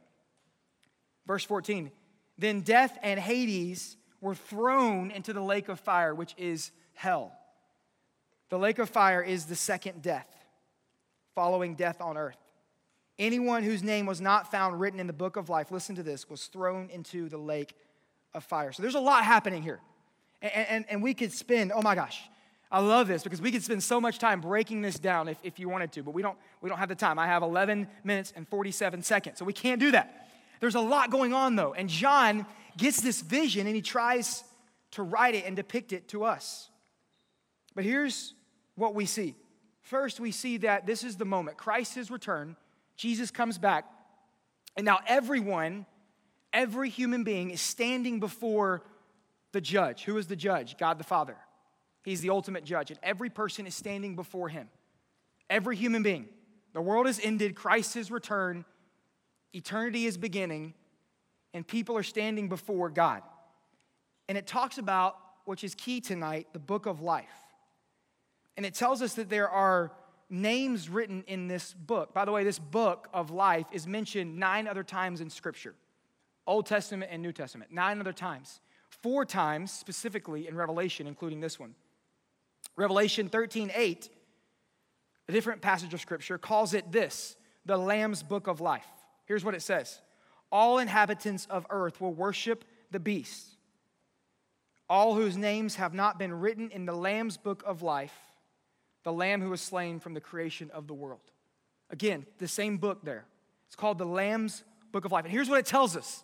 Verse 1.28 1.44
14 1.44 1.92
Then 2.38 2.62
death 2.62 2.98
and 3.04 3.20
Hades 3.20 3.98
were 4.20 4.36
thrown 4.36 5.12
into 5.12 5.34
the 5.34 5.42
lake 5.42 5.70
of 5.70 5.80
fire, 5.80 6.14
which 6.14 6.34
is 6.38 6.72
hell. 6.94 7.38
The 8.52 8.60
lake 8.60 8.80
of 8.80 8.90
fire 8.90 9.22
is 9.22 9.46
the 9.46 9.56
second 9.56 10.02
death, 10.02 10.28
following 11.36 11.74
death 11.74 12.02
on 12.02 12.18
earth. 12.18 12.36
Anyone 13.18 13.64
whose 13.64 13.82
name 13.82 14.06
was 14.06 14.20
not 14.20 14.52
found 14.52 14.78
written 14.78 15.00
in 15.00 15.08
the 15.08 15.14
book 15.14 15.38
of 15.38 15.48
life, 15.48 15.72
listen 15.72 15.96
to 15.96 16.04
this, 16.04 16.30
was 16.30 16.48
thrown 16.48 16.90
into 16.90 17.30
the 17.30 17.38
lake 17.38 17.74
of 18.34 18.44
fire. 18.44 18.74
So 18.74 18.82
there's 18.82 18.96
a 18.96 19.00
lot 19.00 19.24
happening 19.24 19.64
here. 19.64 19.80
And, 20.42 20.68
and, 20.68 20.86
and 20.90 21.04
we 21.04 21.14
could 21.14 21.32
spend, 21.32 21.72
oh 21.72 21.82
my 21.82 21.96
gosh, 21.96 22.22
I 22.70 22.82
love 22.82 23.08
this 23.08 23.24
because 23.24 23.42
we 23.42 23.54
could 23.54 23.64
spend 23.64 23.84
so 23.84 24.02
much 24.02 24.20
time 24.20 24.42
breaking 24.42 24.82
this 24.82 25.00
down 25.00 25.30
if, 25.30 25.38
if 25.44 25.58
you 25.58 25.70
wanted 25.70 25.94
to, 25.94 26.04
but 26.04 26.14
we 26.14 26.22
don't, 26.22 26.38
we 26.60 26.68
don't 26.68 26.78
have 26.78 26.90
the 26.90 26.96
time. 26.96 27.18
I 27.20 27.28
have 27.28 27.44
11 27.44 27.88
minutes 28.04 28.34
and 28.36 28.46
47 28.46 29.02
seconds, 29.02 29.40
so 29.40 29.46
we 29.46 29.54
can't 29.54 29.80
do 29.80 29.92
that. 29.92 30.28
There's 30.60 30.76
a 30.76 30.82
lot 30.82 31.10
going 31.10 31.34
on 31.34 31.56
though, 31.56 31.74
and 31.74 31.88
John 31.88 32.46
gets 32.76 33.00
this 33.00 33.22
vision 33.22 33.66
and 33.66 33.76
he 33.78 33.82
tries 33.82 34.44
to 34.92 35.04
write 35.04 35.36
it 35.36 35.46
and 35.46 35.56
depict 35.56 35.94
it 35.94 36.10
to 36.10 36.26
us. 36.26 36.70
But 37.76 37.86
here's 37.86 38.34
what 38.82 38.96
we 38.96 39.06
see. 39.06 39.36
First, 39.82 40.20
we 40.20 40.32
see 40.32 40.58
that 40.58 40.88
this 40.88 41.04
is 41.04 41.16
the 41.16 41.26
moment. 41.26 41.58
Christ 41.58 41.96
has 41.96 42.10
returned, 42.10 42.56
Jesus 42.98 43.32
comes 43.32 43.58
back, 43.58 43.86
and 44.76 44.86
now 44.86 45.00
everyone, 45.08 45.86
every 46.52 46.90
human 46.90 47.24
being 47.24 47.52
is 47.52 47.62
standing 47.62 48.20
before 48.20 48.84
the 49.52 49.62
judge. 49.62 50.04
Who 50.04 50.18
is 50.18 50.28
the 50.28 50.36
judge? 50.36 50.78
God 50.78 50.98
the 50.98 51.04
Father. 51.04 51.38
He's 52.04 52.22
the 52.22 52.32
ultimate 52.32 52.64
judge, 52.66 52.90
and 52.90 53.00
every 53.04 53.30
person 53.30 53.68
is 53.68 53.76
standing 53.76 54.16
before 54.16 54.50
him. 54.50 54.68
Every 55.50 55.76
human 55.76 56.02
being. 56.02 56.28
The 56.74 56.82
world 56.82 57.06
has 57.06 57.20
ended, 57.22 57.56
Christ 57.56 57.94
has 57.96 58.10
returned, 58.10 58.66
Eternity 59.54 60.06
is 60.06 60.18
beginning, 60.18 60.74
and 61.54 61.68
people 61.68 61.98
are 61.98 62.04
standing 62.04 62.48
before 62.48 62.90
God. 62.90 63.22
And 64.30 64.38
it 64.38 64.48
talks 64.48 64.78
about, 64.78 65.18
which 65.44 65.64
is 65.66 65.76
key 65.76 66.00
tonight, 66.00 66.48
the 66.54 66.60
book 66.60 66.86
of 66.86 67.02
life. 67.02 67.41
And 68.58 68.66
it 68.66 68.74
tells 68.74 69.02
us 69.02 69.14
that 69.16 69.30
there 69.30 69.50
are 69.50 69.92
names 70.30 70.90
written 70.90 71.24
in 71.28 71.48
this 71.48 71.74
book. 71.74 72.14
By 72.14 72.26
the 72.26 72.32
way, 72.32 72.44
this 72.44 72.60
book 72.60 73.10
of 73.14 73.32
life 73.32 73.66
is 73.72 73.86
mentioned 73.86 74.38
nine 74.38 74.68
other 74.68 74.84
times 74.84 75.22
in 75.22 75.30
Scripture 75.30 75.76
Old 76.48 76.66
Testament 76.66 77.12
and 77.14 77.22
New 77.22 77.32
Testament, 77.32 77.72
nine 77.72 78.00
other 78.00 78.14
times. 78.14 78.62
Four 78.90 79.26
times 79.26 79.72
specifically 79.72 80.48
in 80.48 80.56
Revelation, 80.56 81.08
including 81.08 81.40
this 81.40 81.60
one. 81.60 81.76
Revelation 82.76 83.30
13 83.30 83.72
8, 83.74 84.10
a 85.28 85.32
different 85.32 85.62
passage 85.62 85.94
of 85.94 86.02
Scripture, 86.02 86.38
calls 86.38 86.74
it 86.74 86.92
this 86.92 87.36
the 87.66 87.78
Lamb's 87.78 88.24
book 88.24 88.48
of 88.48 88.62
life. 88.62 88.86
Here's 89.26 89.46
what 89.46 89.56
it 89.56 89.62
says 89.62 90.02
All 90.52 90.80
inhabitants 90.80 91.48
of 91.50 91.66
earth 91.70 92.02
will 92.02 92.14
worship 92.14 92.66
the 92.92 93.00
beast, 93.00 93.46
all 94.90 95.16
whose 95.16 95.38
names 95.38 95.76
have 95.76 95.94
not 95.94 96.20
been 96.20 96.34
written 96.34 96.70
in 96.72 96.86
the 96.86 96.96
Lamb's 96.96 97.38
book 97.38 97.64
of 97.66 97.82
life, 97.82 98.14
the 99.04 99.14
Lamb 99.14 99.42
who 99.42 99.50
was 99.50 99.62
slain 99.62 100.00
from 100.00 100.14
the 100.14 100.22
creation 100.22 100.70
of 100.74 100.88
the 100.88 100.94
world. 100.94 101.32
Again, 101.90 102.26
the 102.38 102.48
same 102.48 102.78
book 102.78 103.04
there. 103.04 103.26
It's 103.68 103.76
called 103.76 103.98
the 103.98 104.06
Lamb's 104.06 104.64
book 104.92 105.06
of 105.06 105.12
life. 105.12 105.26
And 105.26 105.32
here's 105.32 105.50
what 105.50 105.60
it 105.60 105.66
tells 105.66 105.96
us 105.96 106.24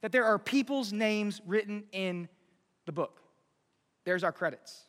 that 0.00 0.12
there 0.12 0.24
are 0.24 0.38
people's 0.38 0.92
names 0.92 1.40
written 1.46 1.84
in 1.92 2.28
the 2.84 2.92
book. 2.92 3.22
There's 4.04 4.22
our 4.22 4.32
credits. 4.32 4.82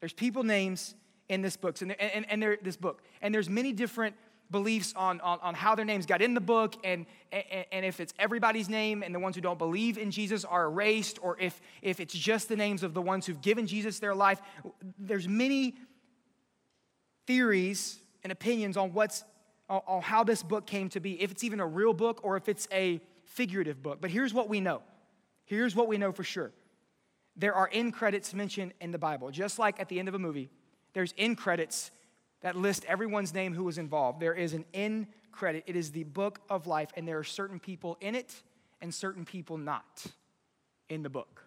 There's 0.00 0.12
people 0.12 0.44
names 0.44 0.94
in 1.28 1.42
this 1.42 1.56
book, 1.56 1.80
and, 1.80 2.00
and, 2.00 2.26
and 2.30 2.42
there, 2.42 2.58
this 2.62 2.76
book. 2.76 3.02
And 3.20 3.34
there's 3.34 3.48
many 3.48 3.72
different 3.72 4.14
beliefs 4.52 4.92
on, 4.96 5.20
on, 5.22 5.38
on 5.42 5.54
how 5.54 5.74
their 5.74 5.84
names 5.84 6.06
got 6.06 6.22
in 6.22 6.34
the 6.34 6.40
book 6.40 6.76
and, 6.84 7.06
and, 7.32 7.64
and 7.72 7.84
if 7.84 7.98
it's 7.98 8.12
everybody's 8.18 8.68
name 8.68 9.02
and 9.02 9.14
the 9.14 9.18
ones 9.18 9.34
who 9.34 9.40
don't 9.40 9.58
believe 9.58 9.96
in 9.96 10.10
Jesus 10.10 10.44
are 10.44 10.66
erased 10.66 11.18
or 11.22 11.36
if, 11.40 11.60
if 11.80 11.98
it's 11.98 12.14
just 12.14 12.48
the 12.48 12.56
names 12.56 12.82
of 12.82 12.92
the 12.92 13.00
ones 13.00 13.26
who've 13.26 13.40
given 13.40 13.66
Jesus 13.66 13.98
their 13.98 14.14
life. 14.14 14.40
There's 14.98 15.26
many 15.26 15.74
theories 17.26 17.98
and 18.22 18.32
opinions 18.32 18.76
on 18.76 18.92
what's 18.92 19.24
on 19.68 20.02
how 20.02 20.22
this 20.22 20.42
book 20.42 20.66
came 20.66 20.88
to 20.90 21.00
be, 21.00 21.20
if 21.22 21.30
it's 21.30 21.44
even 21.44 21.58
a 21.58 21.66
real 21.66 21.94
book 21.94 22.20
or 22.22 22.36
if 22.36 22.48
it's 22.48 22.68
a 22.72 23.00
figurative 23.24 23.82
book. 23.82 24.00
But 24.00 24.10
here's 24.10 24.34
what 24.34 24.48
we 24.48 24.60
know. 24.60 24.82
Here's 25.44 25.74
what 25.74 25.88
we 25.88 25.98
know 25.98 26.12
for 26.12 26.24
sure 26.24 26.52
there 27.36 27.54
are 27.54 27.70
end 27.72 27.94
credits 27.94 28.34
mentioned 28.34 28.74
in 28.80 28.90
the 28.90 28.98
Bible. 28.98 29.30
Just 29.30 29.58
like 29.58 29.80
at 29.80 29.88
the 29.88 29.98
end 29.98 30.08
of 30.08 30.14
a 30.14 30.18
movie, 30.18 30.50
there's 30.92 31.14
end 31.16 31.38
credits 31.38 31.90
that 32.42 32.56
list 32.56 32.84
everyone's 32.86 33.32
name 33.32 33.54
who 33.54 33.64
was 33.64 33.78
involved. 33.78 34.20
There 34.20 34.34
is 34.34 34.52
an 34.52 34.64
end 34.74 35.06
credit. 35.30 35.64
It 35.66 35.76
is 35.76 35.92
the 35.92 36.04
book 36.04 36.40
of 36.50 36.66
life, 36.66 36.90
and 36.94 37.08
there 37.08 37.18
are 37.18 37.24
certain 37.24 37.58
people 37.58 37.96
in 38.00 38.14
it 38.14 38.34
and 38.82 38.92
certain 38.92 39.24
people 39.24 39.56
not 39.56 40.04
in 40.88 41.02
the 41.02 41.08
book. 41.08 41.44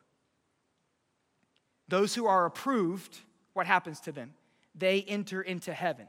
Those 1.88 2.16
who 2.16 2.26
are 2.26 2.46
approved, 2.46 3.20
what 3.54 3.68
happens 3.68 4.00
to 4.02 4.12
them? 4.12 4.34
They 4.78 5.02
enter 5.02 5.42
into 5.42 5.74
heaven. 5.74 6.08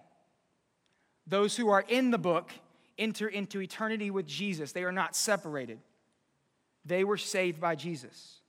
Those 1.27 1.57
who 1.57 1.69
are 1.69 1.85
in 1.89 2.11
the 2.11 2.19
book 2.19 2.51
enter 2.99 3.29
into 3.29 3.61
eternity 3.61 4.11
with 4.11 4.27
Jesus. 4.27 4.73
They 4.73 4.85
are 4.85 4.93
not 4.93 5.15
separated. 5.15 5.79
They 6.85 7.05
were 7.05 7.17
saved 7.17 7.61
by 7.61 7.75
Jesus. 7.75 8.41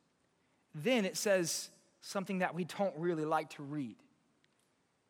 Then 0.73 1.05
it 1.05 1.17
says 1.17 1.69
something 2.01 2.39
that 2.39 2.55
we 2.55 2.63
don't 2.63 2.93
really 2.97 3.25
like 3.25 3.49
to 3.51 3.63
read. 3.63 3.95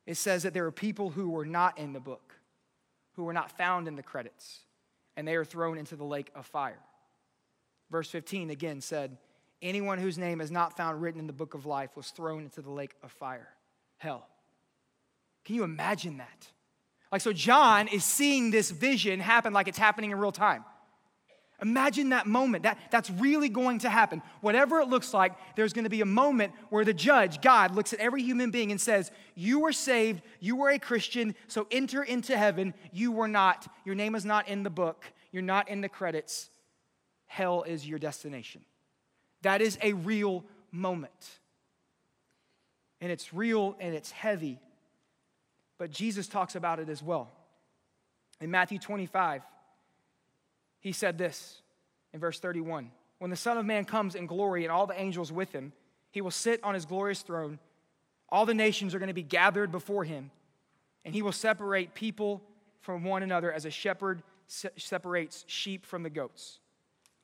It 0.06 0.16
says 0.16 0.44
that 0.44 0.54
there 0.54 0.66
are 0.66 0.72
people 0.72 1.10
who 1.10 1.30
were 1.30 1.46
not 1.46 1.78
in 1.78 1.92
the 1.92 2.00
book, 2.00 2.34
who 3.14 3.24
were 3.24 3.34
not 3.34 3.52
found 3.52 3.88
in 3.88 3.98
the 3.98 4.04
credits, 4.04 4.62
and 5.18 5.28
they 5.28 5.36
are 5.36 5.46
thrown 5.46 5.78
into 5.78 5.98
the 5.98 6.06
lake 6.06 6.32
of 6.34 6.46
fire. 6.46 6.80
Verse 7.92 8.10
15 8.10 8.50
again 8.50 8.80
said, 8.80 9.18
Anyone 9.62 9.98
whose 9.98 10.18
name 10.18 10.40
is 10.40 10.52
not 10.52 10.78
found 10.78 11.02
written 11.02 11.20
in 11.20 11.28
the 11.28 11.34
book 11.34 11.54
of 11.54 11.66
life 11.66 11.96
was 11.98 12.10
thrown 12.12 12.44
into 12.44 12.62
the 12.62 12.72
lake 12.72 12.96
of 13.04 13.12
fire, 13.12 13.50
hell. 13.98 14.28
Can 15.48 15.56
you 15.56 15.63
imagine 15.63 16.18
that? 16.18 16.48
Like, 17.10 17.22
so 17.22 17.32
John 17.32 17.88
is 17.88 18.04
seeing 18.04 18.51
this 18.51 18.70
vision 18.70 19.22
happen 19.22 19.54
like 19.54 19.70
it's 19.70 19.77
happening 19.77 20.12
in 20.12 20.20
real 20.20 20.34
time. 20.34 20.66
Imagine 21.62 22.10
that 22.10 22.27
moment. 22.27 22.63
That, 22.63 22.77
that's 22.92 23.10
really 23.10 23.48
going 23.48 23.80
to 23.80 23.89
happen. 23.89 24.22
Whatever 24.42 24.82
it 24.82 24.89
looks 24.89 25.13
like, 25.13 25.32
there's 25.56 25.72
going 25.72 25.86
to 25.86 25.89
be 25.89 26.01
a 26.01 26.06
moment 26.06 26.51
where 26.70 26.84
the 26.84 26.94
judge, 26.94 27.39
God, 27.39 27.74
looks 27.74 27.94
at 27.94 28.00
every 28.01 28.24
human 28.24 28.51
being 28.51 28.72
and 28.72 28.82
says, 28.82 29.10
You 29.36 29.62
were 29.62 29.72
saved, 29.72 30.22
you 30.42 30.58
were 30.58 30.70
a 30.70 30.80
Christian, 30.80 31.34
so 31.48 31.66
enter 31.72 32.04
into 32.04 32.38
heaven. 32.38 32.74
You 32.92 33.13
were 33.13 33.30
not. 33.30 33.74
Your 33.86 33.96
name 33.96 34.16
is 34.16 34.25
not 34.25 34.50
in 34.50 34.63
the 34.63 34.70
book, 34.70 35.06
you're 35.32 35.42
not 35.42 35.70
in 35.70 35.80
the 35.80 35.88
credits. 35.88 36.50
Hell 37.25 37.63
is 37.63 37.88
your 37.88 38.00
destination. 38.00 38.66
That 39.44 39.62
is 39.62 39.77
a 39.82 39.94
real 39.94 40.44
moment. 40.74 41.39
And 43.00 43.13
it's 43.13 43.34
real 43.34 43.77
and 43.80 43.96
it's 43.96 44.12
heavy. 44.12 44.60
But 45.77 45.91
Jesus 45.91 46.27
talks 46.27 46.55
about 46.55 46.79
it 46.79 46.89
as 46.89 47.03
well. 47.03 47.31
In 48.41 48.51
Matthew 48.51 48.79
25, 48.79 49.43
he 50.79 50.91
said 50.91 51.17
this 51.17 51.62
in 52.13 52.19
verse 52.19 52.39
31 52.39 52.91
When 53.19 53.31
the 53.31 53.38
Son 53.38 53.57
of 53.57 53.65
Man 53.65 53.86
comes 53.86 54.15
in 54.15 54.25
glory 54.25 54.63
and 54.63 54.72
all 54.72 54.88
the 54.88 55.00
angels 55.00 55.31
with 55.31 55.51
him, 55.51 55.74
he 56.12 56.22
will 56.22 56.31
sit 56.31 56.63
on 56.63 56.74
his 56.74 56.86
glorious 56.86 57.22
throne. 57.22 57.60
All 58.29 58.46
the 58.46 58.53
nations 58.53 58.93
are 58.93 59.00
going 59.00 59.07
to 59.07 59.13
be 59.13 59.24
gathered 59.24 59.72
before 59.72 60.03
him, 60.03 60.31
and 61.05 61.13
he 61.13 61.22
will 61.22 61.31
separate 61.31 61.93
people 61.93 62.43
from 62.81 63.03
one 63.03 63.24
another 63.24 63.51
as 63.51 63.65
a 63.65 63.72
shepherd 63.72 64.22
separates 64.48 65.43
sheep 65.48 65.86
from 65.86 66.03
the 66.03 66.10
goats. 66.10 66.60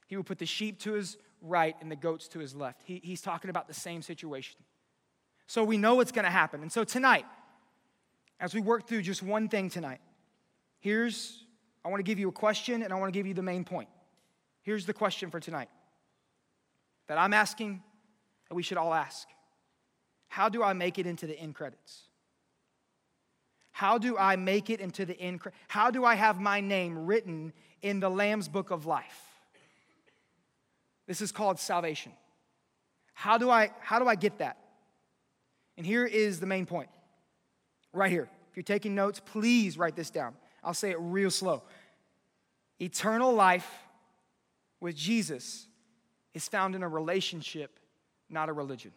He 0.08 0.16
will 0.16 0.24
put 0.24 0.40
the 0.40 0.46
sheep 0.46 0.80
to 0.82 0.94
his 0.94 1.18
right 1.42 1.76
and 1.82 1.90
the 1.92 1.96
goats 1.96 2.28
to 2.30 2.40
his 2.40 2.56
left. 2.56 2.82
He, 2.86 3.02
he's 3.04 3.22
talking 3.22 3.50
about 3.50 3.68
the 3.68 3.74
same 3.74 4.02
situation. 4.02 4.58
So 5.48 5.64
we 5.64 5.78
know 5.78 5.96
what's 5.96 6.12
going 6.12 6.26
to 6.26 6.32
happen. 6.32 6.62
And 6.62 6.72
so 6.72 6.84
tonight, 6.84 7.26
as 8.44 8.54
we 8.54 8.60
work 8.60 8.86
through 8.90 9.02
just 9.02 9.24
one 9.24 9.48
thing 9.48 9.70
tonight, 9.70 10.02
here's 10.82 11.46
I 11.86 11.88
want 11.88 12.00
to 12.00 12.04
give 12.04 12.20
you 12.20 12.28
a 12.28 12.34
question 12.34 12.84
and 12.84 12.92
I 12.92 12.98
want 12.98 13.12
to 13.12 13.18
give 13.18 13.26
you 13.26 13.34
the 13.34 13.42
main 13.42 13.64
point. 13.64 13.88
Here's 14.64 14.86
the 14.86 14.94
question 14.94 15.32
for 15.32 15.40
tonight 15.40 15.70
that 17.08 17.18
I'm 17.18 17.34
asking 17.34 17.82
that 18.50 18.56
we 18.56 18.62
should 18.62 18.78
all 18.78 18.94
ask 18.94 19.30
How 20.28 20.50
do 20.50 20.62
I 20.62 20.74
make 20.74 21.00
it 21.00 21.08
into 21.08 21.26
the 21.26 21.40
end 21.40 21.56
credits? 21.56 22.02
How 23.72 23.98
do 23.98 24.18
I 24.18 24.36
make 24.36 24.70
it 24.70 24.82
into 24.82 25.06
the 25.06 25.18
end? 25.18 25.40
How 25.70 25.90
do 25.90 26.04
I 26.04 26.16
have 26.16 26.42
my 26.42 26.60
name 26.60 27.06
written 27.06 27.54
in 27.82 28.02
the 28.02 28.10
Lamb's 28.10 28.50
book 28.50 28.72
of 28.72 28.86
life? 28.86 29.22
This 31.08 31.22
is 31.22 31.32
called 31.32 31.60
salvation. 31.62 32.12
How 33.14 33.38
do 33.38 33.50
I 33.50 33.72
how 33.80 34.00
do 34.00 34.08
I 34.08 34.16
get 34.16 34.40
that? 34.40 34.58
And 35.78 35.86
here 35.86 36.06
is 36.06 36.42
the 36.42 36.46
main 36.46 36.66
point. 36.66 36.90
Right 37.94 38.12
here. 38.12 38.28
If 38.50 38.58
you're 38.58 38.64
taking 38.64 38.96
notes, 38.96 39.22
please 39.24 39.78
write 39.78 39.96
this 39.96 40.10
down. 40.10 40.36
I'll 40.64 40.74
say 40.74 40.92
it 40.92 40.98
real 41.00 41.32
slow. 41.32 41.64
Eternal 42.82 43.34
life 43.34 43.70
with 44.80 44.96
Jesus 44.96 45.68
is 46.34 46.48
found 46.48 46.76
in 46.76 46.84
a 46.84 46.88
relationship, 46.90 47.80
not 48.30 48.50
a 48.50 48.54
religion. 48.54 48.92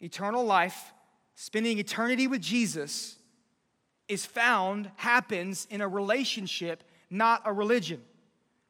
Eternal 0.00 0.44
life, 0.44 0.92
spending 1.34 1.78
eternity 1.78 2.26
with 2.26 2.40
Jesus, 2.40 3.16
is 4.08 4.24
found, 4.26 4.90
happens 4.96 5.66
in 5.70 5.80
a 5.80 5.88
relationship, 5.88 6.84
not 7.10 7.42
a 7.44 7.52
religion. 7.52 8.00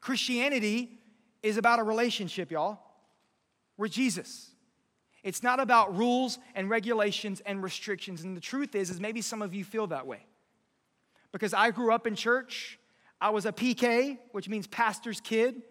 Christianity 0.01 0.99
is 1.43 1.57
about 1.57 1.79
a 1.79 1.83
relationship, 1.83 2.51
y'all, 2.51 2.79
with 3.77 3.91
Jesus. 3.91 4.54
It's 5.25 5.41
not 5.41 5.59
about 5.59 5.97
rules 5.97 6.37
and 6.53 6.69
regulations 6.69 7.41
and 7.47 7.63
restrictions. 7.63 8.21
And 8.21 8.37
the 8.37 8.41
truth 8.41 8.75
is, 8.75 8.91
is 8.91 9.01
maybe 9.01 9.21
some 9.21 9.41
of 9.41 9.55
you 9.55 9.65
feel 9.65 9.87
that 9.87 10.05
way. 10.05 10.23
Because 11.31 11.51
I 11.51 11.71
grew 11.71 11.91
up 11.91 12.05
in 12.05 12.15
church, 12.15 12.77
I 13.19 13.31
was 13.31 13.47
a 13.47 13.51
PK, 13.51 14.19
which 14.33 14.47
means 14.47 14.67
pastor's 14.67 15.19
kid, 15.19 15.63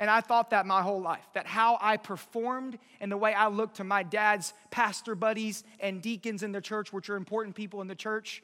and 0.00 0.10
I 0.10 0.20
thought 0.20 0.50
that 0.50 0.66
my 0.66 0.82
whole 0.82 1.00
life, 1.00 1.24
that 1.34 1.46
how 1.46 1.78
I 1.80 1.98
performed 1.98 2.80
and 3.00 3.10
the 3.10 3.16
way 3.16 3.32
I 3.32 3.46
looked 3.46 3.76
to 3.76 3.84
my 3.84 4.02
dad's 4.02 4.52
pastor 4.72 5.14
buddies 5.14 5.62
and 5.78 6.02
deacons 6.02 6.42
in 6.42 6.50
the 6.50 6.60
church, 6.60 6.92
which 6.92 7.08
are 7.08 7.16
important 7.16 7.54
people 7.54 7.82
in 7.82 7.86
the 7.86 7.94
church, 7.94 8.42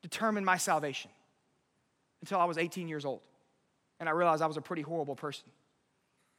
determined 0.00 0.46
my 0.46 0.56
salvation 0.56 1.10
until 2.22 2.40
I 2.40 2.46
was 2.46 2.56
18 2.56 2.88
years 2.88 3.04
old. 3.04 3.20
And 4.00 4.08
I 4.08 4.12
realized 4.12 4.42
I 4.42 4.46
was 4.46 4.56
a 4.56 4.62
pretty 4.62 4.82
horrible 4.82 5.16
person 5.16 5.50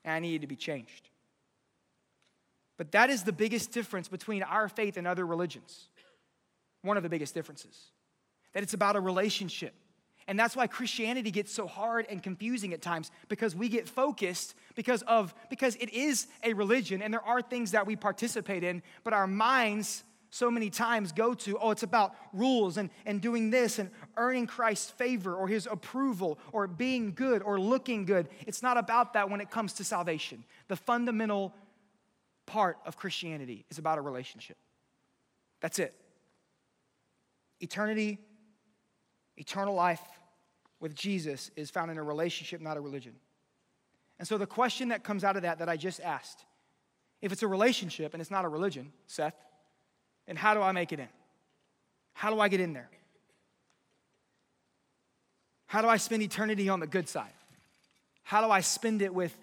and 0.03 0.15
I 0.15 0.19
needed 0.19 0.41
to 0.41 0.47
be 0.47 0.55
changed. 0.55 1.09
But 2.77 2.91
that 2.91 3.09
is 3.09 3.23
the 3.23 3.33
biggest 3.33 3.71
difference 3.71 4.07
between 4.07 4.43
our 4.43 4.67
faith 4.67 4.97
and 4.97 5.07
other 5.07 5.25
religions. 5.25 5.87
One 6.81 6.97
of 6.97 7.03
the 7.03 7.09
biggest 7.09 7.33
differences. 7.33 7.91
That 8.53 8.63
it's 8.63 8.73
about 8.73 8.95
a 8.95 8.99
relationship. 8.99 9.73
And 10.27 10.39
that's 10.39 10.55
why 10.55 10.67
Christianity 10.67 11.31
gets 11.31 11.51
so 11.51 11.67
hard 11.67 12.05
and 12.09 12.23
confusing 12.23 12.73
at 12.73 12.81
times 12.81 13.11
because 13.27 13.55
we 13.55 13.67
get 13.67 13.89
focused 13.89 14.55
because 14.75 15.01
of 15.03 15.35
because 15.49 15.75
it 15.75 15.93
is 15.93 16.27
a 16.43 16.53
religion 16.53 17.01
and 17.01 17.13
there 17.13 17.25
are 17.25 17.41
things 17.41 17.71
that 17.71 17.85
we 17.85 17.95
participate 17.95 18.63
in, 18.63 18.81
but 19.03 19.13
our 19.13 19.27
minds 19.27 20.03
so 20.33 20.49
many 20.49 20.71
times 20.71 21.11
go 21.11 21.35
to, 21.35 21.59
oh, 21.59 21.69
it's 21.69 21.83
about 21.83 22.15
rules 22.33 22.77
and, 22.77 22.89
and 23.05 23.21
doing 23.21 23.51
this 23.51 23.77
and 23.77 23.91
earning 24.17 24.47
Christ's 24.47 24.89
favor 24.89 25.35
or 25.35 25.47
his 25.47 25.67
approval 25.69 26.39
or 26.51 26.65
being 26.65 27.13
good 27.13 27.43
or 27.43 27.59
looking 27.59 28.03
good. 28.03 28.27
It's 28.47 28.63
not 28.63 28.75
about 28.75 29.13
that 29.13 29.29
when 29.29 29.41
it 29.41 29.51
comes 29.51 29.73
to 29.73 29.83
salvation. 29.83 30.43
The 30.69 30.75
fundamental 30.75 31.53
part 32.45 32.77
of 32.85 32.97
Christianity 32.97 33.65
is 33.69 33.77
about 33.77 33.97
a 33.97 34.01
relationship. 34.01 34.57
That's 35.61 35.79
it. 35.79 35.93
Eternity, 37.59 38.19
eternal 39.37 39.73
life 39.73 40.01
with 40.79 40.93
Jesus 40.95 41.49
is 41.55 41.69
found 41.69 41.91
in 41.91 41.97
a 41.97 42.03
relationship, 42.03 42.59
not 42.59 42.75
a 42.75 42.81
religion. 42.81 43.13
And 44.19 44.27
so 44.27 44.37
the 44.37 44.45
question 44.45 44.89
that 44.89 45.03
comes 45.03 45.23
out 45.23 45.35
of 45.35 45.43
that 45.43 45.59
that 45.59 45.69
I 45.69 45.77
just 45.77 46.01
asked 46.01 46.45
if 47.21 47.31
it's 47.31 47.43
a 47.43 47.47
relationship 47.47 48.13
and 48.13 48.19
it's 48.19 48.31
not 48.31 48.43
a 48.43 48.49
religion, 48.49 48.91
Seth, 49.07 49.35
then 50.27 50.35
how 50.35 50.53
do 50.53 50.61
I 50.61 50.73
make 50.73 50.91
it 50.91 50.99
in? 50.99 51.07
How 52.13 52.29
do 52.29 52.39
I 52.39 52.49
get 52.49 52.59
in 52.59 52.73
there? 52.73 52.89
How 55.67 55.81
do 55.81 55.87
I 55.87 55.97
spend 55.97 56.21
eternity 56.21 56.69
on 56.69 56.79
the 56.79 56.87
good 56.87 57.07
side? 57.07 57.33
How 58.23 58.45
do 58.45 58.51
I 58.51 58.61
spend 58.61 59.01
it 59.01 59.13
with, 59.13 59.35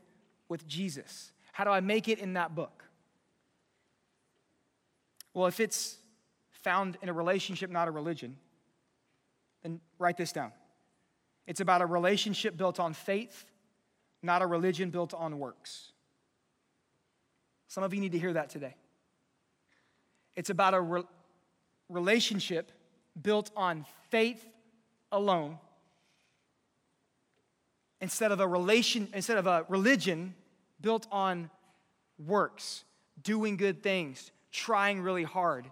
with 0.48 0.66
Jesus? 0.68 1.32
How 1.52 1.64
do 1.64 1.70
I 1.70 1.80
make 1.80 2.08
it 2.08 2.18
in 2.18 2.34
that 2.34 2.54
book? 2.54 2.84
Well, 5.34 5.46
if 5.46 5.60
it's 5.60 5.96
found 6.50 6.98
in 7.02 7.08
a 7.08 7.12
relationship, 7.12 7.70
not 7.70 7.88
a 7.88 7.90
religion, 7.90 8.36
then 9.62 9.80
write 9.98 10.16
this 10.16 10.32
down. 10.32 10.52
It's 11.46 11.60
about 11.60 11.82
a 11.82 11.86
relationship 11.86 12.56
built 12.56 12.78
on 12.78 12.94
faith, 12.94 13.44
not 14.22 14.42
a 14.42 14.46
religion 14.46 14.90
built 14.90 15.14
on 15.14 15.38
works. 15.38 15.92
Some 17.68 17.84
of 17.84 17.94
you 17.94 18.00
need 18.00 18.12
to 18.12 18.18
hear 18.18 18.32
that 18.32 18.50
today. 18.50 18.74
It's 20.34 20.50
about 20.50 20.74
a 20.74 20.80
re- 20.80 21.02
relationship 21.88 22.72
built 23.20 23.50
on 23.56 23.84
faith 24.10 24.44
alone 25.12 25.58
instead 28.00 28.32
of 28.32 28.40
a 28.40 28.48
relation 28.48 29.08
instead 29.12 29.36
of 29.36 29.46
a 29.46 29.64
religion 29.68 30.34
built 30.80 31.06
on 31.10 31.50
works, 32.18 32.84
doing 33.22 33.56
good 33.56 33.82
things, 33.82 34.30
trying 34.50 35.00
really 35.00 35.22
hard. 35.22 35.66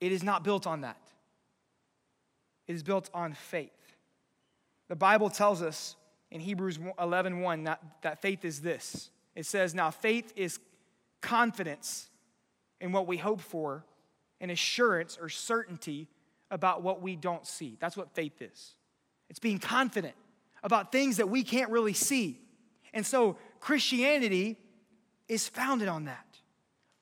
It 0.00 0.12
is 0.12 0.22
not 0.22 0.44
built 0.44 0.66
on 0.66 0.82
that. 0.82 1.00
It 2.66 2.74
is 2.74 2.82
built 2.82 3.10
on 3.14 3.34
faith. 3.34 3.70
The 4.88 4.96
Bible 4.96 5.30
tells 5.30 5.62
us 5.62 5.96
in 6.30 6.40
Hebrews 6.40 6.78
11 6.98 7.40
1 7.40 7.64
that, 7.64 7.82
that 8.02 8.20
faith 8.20 8.44
is 8.44 8.60
this. 8.60 9.10
It 9.34 9.46
says, 9.46 9.74
Now 9.74 9.90
faith 9.90 10.32
is 10.36 10.58
confidence 11.20 12.08
in 12.80 12.92
what 12.92 13.06
we 13.06 13.16
hope 13.16 13.40
for, 13.40 13.84
and 14.40 14.50
assurance 14.50 15.16
or 15.20 15.28
certainty 15.28 16.08
about 16.50 16.82
what 16.82 17.00
we 17.00 17.16
don't 17.16 17.46
see. 17.46 17.76
That's 17.80 17.96
what 17.96 18.14
faith 18.14 18.42
is. 18.42 18.74
It's 19.30 19.38
being 19.38 19.58
confident 19.58 20.14
about 20.62 20.92
things 20.92 21.16
that 21.16 21.28
we 21.28 21.42
can't 21.42 21.70
really 21.70 21.92
see. 21.92 22.40
And 22.92 23.04
so 23.06 23.38
Christianity 23.60 24.58
is 25.28 25.48
founded 25.48 25.88
on 25.88 26.04
that. 26.04 26.23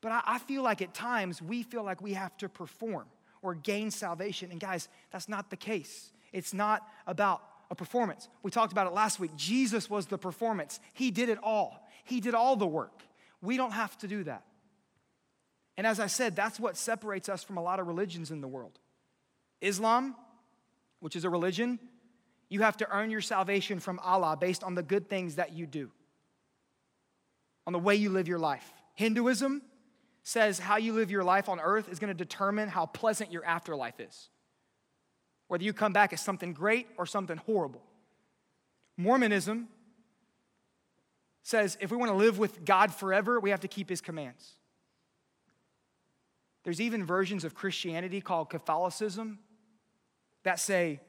But 0.02 0.12
I, 0.12 0.22
I, 0.26 0.38
feel 0.38 0.62
like 0.62 0.82
at 0.82 0.92
times 0.92 1.40
we 1.40 1.62
feel 1.62 1.84
like 1.84 2.02
we 2.02 2.12
have 2.12 2.36
to 2.38 2.48
perform 2.48 3.06
or 3.40 3.54
gain 3.54 3.90
salvation. 3.90 4.50
And 4.50 4.60
guys, 4.60 4.88
that's 5.10 5.28
not 5.28 5.48
the 5.48 5.56
case. 5.56 6.12
It's 6.32 6.52
not 6.52 6.86
about 7.06 7.40
a 7.70 7.74
performance. 7.74 8.28
We 8.42 8.50
talked 8.50 8.72
about 8.72 8.86
it 8.86 8.92
last 8.92 9.18
week. 9.18 9.34
Jesus 9.36 9.88
was 9.88 10.06
the 10.06 10.18
performance, 10.18 10.78
He 10.92 11.10
did 11.10 11.30
it 11.30 11.38
all, 11.42 11.88
He 12.04 12.20
did 12.20 12.34
all 12.34 12.56
the 12.56 12.66
work. 12.66 13.00
We 13.40 13.56
don't 13.56 13.72
have 13.72 13.96
to 13.98 14.08
do 14.08 14.24
that. 14.24 14.44
And 15.76 15.86
as 15.86 15.98
I 15.98 16.06
said, 16.06 16.36
that's 16.36 16.60
what 16.60 16.76
separates 16.76 17.28
us 17.28 17.42
from 17.42 17.56
a 17.56 17.62
lot 17.62 17.80
of 17.80 17.86
religions 17.86 18.30
in 18.30 18.40
the 18.40 18.48
world. 18.48 18.78
Islam, 19.60 20.14
which 21.00 21.16
is 21.16 21.24
a 21.24 21.30
religion, 21.30 21.78
you 22.48 22.60
have 22.62 22.76
to 22.76 22.90
earn 22.90 23.10
your 23.10 23.22
salvation 23.22 23.80
from 23.80 23.98
Allah 24.00 24.36
based 24.38 24.62
on 24.62 24.74
the 24.74 24.82
good 24.82 25.08
things 25.08 25.36
that 25.36 25.52
you 25.52 25.66
do, 25.66 25.90
on 27.66 27.72
the 27.72 27.78
way 27.78 27.96
you 27.96 28.10
live 28.10 28.28
your 28.28 28.38
life. 28.38 28.70
Hinduism 28.94 29.62
says 30.22 30.58
how 30.58 30.76
you 30.76 30.92
live 30.92 31.10
your 31.10 31.24
life 31.24 31.48
on 31.48 31.60
earth 31.60 31.88
is 31.88 31.98
going 31.98 32.08
to 32.08 32.14
determine 32.14 32.68
how 32.68 32.86
pleasant 32.86 33.32
your 33.32 33.44
afterlife 33.44 33.98
is, 34.00 34.28
whether 35.48 35.64
you 35.64 35.72
come 35.72 35.92
back 35.92 36.12
as 36.12 36.20
something 36.20 36.52
great 36.52 36.86
or 36.96 37.06
something 37.06 37.36
horrible. 37.38 37.82
Mormonism 38.96 39.68
says 41.42 41.76
if 41.80 41.90
we 41.90 41.96
want 41.96 42.10
to 42.10 42.16
live 42.16 42.38
with 42.38 42.64
God 42.64 42.94
forever, 42.94 43.40
we 43.40 43.50
have 43.50 43.60
to 43.60 43.68
keep 43.68 43.88
his 43.88 44.00
commands. 44.00 44.52
There's 46.64 46.80
even 46.80 47.04
versions 47.04 47.44
of 47.44 47.54
Christianity 47.54 48.20
called 48.20 48.48
Catholicism 48.48 49.40
that 50.44 50.60
say 50.60 51.00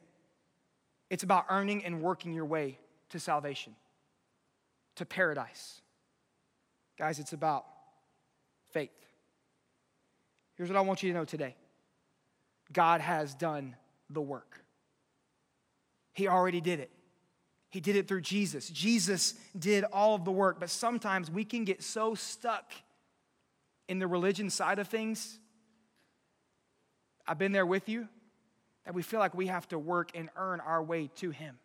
it's 1.12 1.24
about 1.24 1.46
earning 1.50 1.86
and 1.86 2.01
working 2.01 2.34
your 2.34 2.46
way 2.46 2.79
to 3.10 3.20
salvation, 3.20 3.75
to 4.96 5.05
paradise. 5.05 5.82
Guys, 6.98 7.20
it's 7.20 7.34
about 7.34 7.65
faith. 8.74 8.89
Here's 10.56 10.70
what 10.70 10.77
I 10.77 10.82
want 10.82 11.03
you 11.03 11.12
to 11.12 11.18
know 11.18 11.25
today 11.25 11.56
God 12.72 13.01
has 13.01 13.34
done 13.34 13.75
the 14.10 14.22
work, 14.22 14.63
He 16.13 16.27
already 16.27 16.62
did 16.62 16.80
it. 16.80 16.92
He 17.70 17.80
did 17.80 17.96
it 17.96 18.08
through 18.08 18.22
Jesus. 18.22 18.70
Jesus 18.70 19.34
did 19.58 19.84
all 19.86 20.13
of 20.13 20.25
the 20.25 20.32
work, 20.32 20.60
but 20.60 20.70
sometimes 20.70 21.32
we 21.32 21.44
can 21.44 21.63
get 21.63 21.82
so 21.82 22.13
stuck 22.13 22.72
in 23.88 23.98
the 23.98 24.06
religion 24.06 24.51
side 24.51 24.77
of 24.77 24.88
things. 24.88 25.39
I've 27.25 27.39
been 27.39 27.51
there 27.51 27.65
with 27.65 27.89
you 27.89 28.08
that 28.86 28.94
we 28.94 29.01
feel 29.01 29.20
like 29.20 29.34
we 29.34 29.48
have 29.48 29.68
to 29.70 29.80
work 29.80 30.12
and 30.13 30.30
earn 30.36 30.60
our 30.60 30.84
way 30.84 31.10
to 31.15 31.32
Him. 31.32 31.58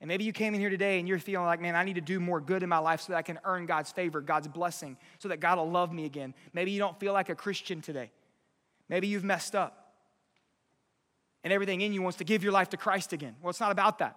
And 0.00 0.08
maybe 0.08 0.24
you 0.24 0.32
came 0.32 0.54
in 0.54 0.60
here 0.60 0.70
today 0.70 0.98
and 0.98 1.06
you're 1.06 1.18
feeling 1.18 1.46
like, 1.46 1.60
man, 1.60 1.76
I 1.76 1.84
need 1.84 1.96
to 1.96 2.00
do 2.00 2.20
more 2.20 2.40
good 2.40 2.62
in 2.62 2.68
my 2.68 2.78
life 2.78 3.02
so 3.02 3.12
that 3.12 3.18
I 3.18 3.22
can 3.22 3.38
earn 3.44 3.66
God's 3.66 3.92
favor, 3.92 4.22
God's 4.22 4.48
blessing, 4.48 4.96
so 5.18 5.28
that 5.28 5.40
God 5.40 5.58
will 5.58 5.70
love 5.70 5.92
me 5.92 6.06
again. 6.06 6.34
Maybe 6.54 6.70
you 6.70 6.78
don't 6.78 6.98
feel 6.98 7.12
like 7.12 7.28
a 7.28 7.34
Christian 7.34 7.82
today. 7.82 8.10
Maybe 8.88 9.08
you've 9.08 9.24
messed 9.24 9.54
up. 9.54 9.92
And 11.44 11.52
everything 11.52 11.80
in 11.82 11.92
you 11.92 12.02
wants 12.02 12.18
to 12.18 12.24
give 12.24 12.42
your 12.42 12.52
life 12.52 12.70
to 12.70 12.76
Christ 12.76 13.12
again. 13.12 13.36
Well, 13.42 13.50
it's 13.50 13.60
not 13.60 13.72
about 13.72 13.98
that. 13.98 14.16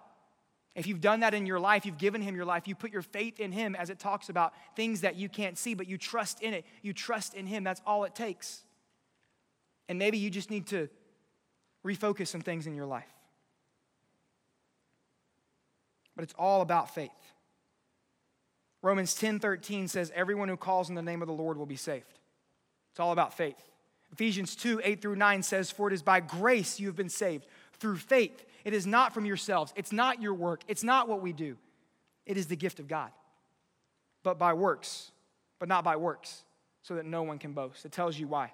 If 0.74 0.86
you've 0.86 1.00
done 1.00 1.20
that 1.20 1.34
in 1.34 1.46
your 1.46 1.60
life, 1.60 1.86
you've 1.86 1.98
given 1.98 2.20
Him 2.20 2.34
your 2.34 2.44
life, 2.44 2.66
you 2.66 2.74
put 2.74 2.90
your 2.90 3.02
faith 3.02 3.38
in 3.38 3.52
Him 3.52 3.76
as 3.76 3.90
it 3.90 3.98
talks 3.98 4.28
about 4.28 4.52
things 4.74 5.02
that 5.02 5.16
you 5.16 5.28
can't 5.28 5.56
see, 5.56 5.74
but 5.74 5.86
you 5.86 5.96
trust 5.96 6.42
in 6.42 6.52
it. 6.52 6.64
You 6.82 6.92
trust 6.92 7.34
in 7.34 7.46
Him. 7.46 7.62
That's 7.62 7.80
all 7.86 8.04
it 8.04 8.14
takes. 8.14 8.64
And 9.88 9.98
maybe 9.98 10.18
you 10.18 10.30
just 10.30 10.50
need 10.50 10.66
to 10.68 10.88
refocus 11.84 12.28
some 12.28 12.40
things 12.40 12.66
in 12.66 12.74
your 12.74 12.86
life. 12.86 13.06
But 16.16 16.24
it's 16.24 16.34
all 16.38 16.60
about 16.60 16.94
faith. 16.94 17.10
Romans 18.82 19.14
10 19.14 19.38
13 19.38 19.88
says, 19.88 20.12
Everyone 20.14 20.48
who 20.48 20.56
calls 20.56 20.88
in 20.88 20.94
the 20.94 21.02
name 21.02 21.22
of 21.22 21.28
the 21.28 21.34
Lord 21.34 21.56
will 21.56 21.66
be 21.66 21.76
saved. 21.76 22.18
It's 22.92 23.00
all 23.00 23.12
about 23.12 23.36
faith. 23.36 23.56
Ephesians 24.12 24.54
2 24.54 24.80
8 24.84 25.02
through 25.02 25.16
9 25.16 25.42
says, 25.42 25.70
For 25.70 25.88
it 25.88 25.94
is 25.94 26.02
by 26.02 26.20
grace 26.20 26.78
you 26.78 26.86
have 26.86 26.96
been 26.96 27.08
saved, 27.08 27.46
through 27.78 27.96
faith. 27.96 28.44
It 28.64 28.72
is 28.72 28.86
not 28.86 29.12
from 29.12 29.24
yourselves, 29.24 29.72
it's 29.76 29.92
not 29.92 30.22
your 30.22 30.34
work, 30.34 30.62
it's 30.68 30.84
not 30.84 31.08
what 31.08 31.20
we 31.20 31.32
do. 31.32 31.56
It 32.26 32.36
is 32.36 32.46
the 32.46 32.56
gift 32.56 32.78
of 32.78 32.88
God. 32.88 33.10
But 34.22 34.38
by 34.38 34.54
works, 34.54 35.10
but 35.58 35.68
not 35.68 35.84
by 35.84 35.96
works, 35.96 36.44
so 36.82 36.94
that 36.94 37.04
no 37.04 37.22
one 37.22 37.38
can 37.38 37.52
boast. 37.52 37.84
It 37.84 37.92
tells 37.92 38.18
you 38.18 38.28
why. 38.28 38.52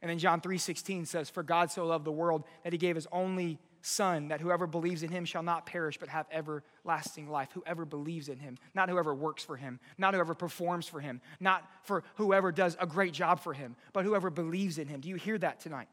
And 0.00 0.10
then 0.10 0.18
John 0.18 0.40
3:16 0.40 1.06
says, 1.06 1.28
"For 1.28 1.42
God 1.42 1.70
so 1.70 1.84
loved 1.86 2.04
the 2.04 2.12
world 2.12 2.44
that 2.62 2.72
he 2.72 2.78
gave 2.78 2.94
his 2.94 3.08
only 3.10 3.58
son 3.82 4.28
that 4.28 4.40
whoever 4.40 4.66
believes 4.66 5.02
in 5.02 5.10
him 5.10 5.24
shall 5.24 5.42
not 5.42 5.66
perish 5.66 5.98
but 5.98 6.08
have 6.08 6.26
everlasting 6.30 7.28
life." 7.28 7.50
Whoever 7.52 7.84
believes 7.84 8.28
in 8.28 8.38
him, 8.38 8.58
not 8.74 8.88
whoever 8.88 9.14
works 9.14 9.44
for 9.44 9.56
him, 9.56 9.80
not 9.96 10.14
whoever 10.14 10.34
performs 10.34 10.88
for 10.88 11.00
him, 11.00 11.20
not 11.40 11.68
for 11.84 12.04
whoever 12.16 12.52
does 12.52 12.76
a 12.80 12.86
great 12.86 13.12
job 13.12 13.40
for 13.40 13.54
him, 13.54 13.76
but 13.92 14.04
whoever 14.04 14.30
believes 14.30 14.78
in 14.78 14.88
him. 14.88 15.00
Do 15.00 15.08
you 15.08 15.16
hear 15.16 15.38
that 15.38 15.60
tonight? 15.60 15.88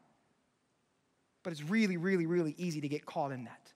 But 1.42 1.52
it's 1.52 1.62
really 1.62 1.96
really 1.96 2.26
really 2.26 2.54
easy 2.58 2.80
to 2.80 2.88
get 2.88 3.06
caught 3.06 3.32
in 3.32 3.44
that. 3.44 3.72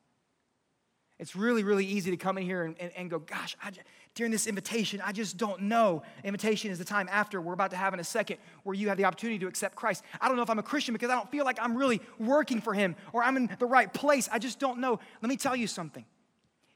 It's 1.21 1.37
really, 1.37 1.63
really 1.65 1.85
easy 1.85 2.11
to 2.11 2.17
come 2.17 2.39
in 2.39 2.45
here 2.45 2.65
and, 2.65 2.75
and, 2.81 2.91
and 2.97 3.11
go, 3.11 3.19
gosh, 3.19 3.55
I, 3.63 3.73
during 4.15 4.33
this 4.33 4.47
invitation, 4.47 5.03
I 5.05 5.13
just 5.13 5.37
don't 5.37 5.61
know. 5.65 6.03
Invitation 6.25 6.71
is 6.71 6.79
the 6.79 6.85
time 6.85 7.11
after 7.13 7.43
we're 7.43 7.53
about 7.53 7.73
to 7.73 7.77
have 7.77 7.93
in 7.93 8.01
a 8.01 8.05
second 8.05 8.39
where 8.63 8.75
you 8.75 8.89
have 8.89 8.97
the 8.97 9.05
opportunity 9.05 9.39
to 9.41 9.47
accept 9.47 9.77
Christ. 9.77 10.03
I 10.19 10.29
don't 10.29 10.39
know 10.39 10.43
if 10.43 10.49
I'm 10.49 10.59
a 10.59 10.63
Christian 10.63 10.95
because 10.95 11.11
I 11.11 11.15
don't 11.15 11.31
feel 11.31 11.45
like 11.45 11.59
I'm 11.61 11.77
really 11.77 12.01
working 12.19 12.63
for 12.63 12.73
Him 12.73 12.97
or 13.13 13.23
I'm 13.23 13.37
in 13.37 13.51
the 13.59 13.67
right 13.67 13.93
place. 13.93 14.31
I 14.33 14.39
just 14.39 14.59
don't 14.59 14.79
know. 14.79 14.99
Let 15.21 15.29
me 15.29 15.37
tell 15.37 15.55
you 15.55 15.67
something. 15.67 16.07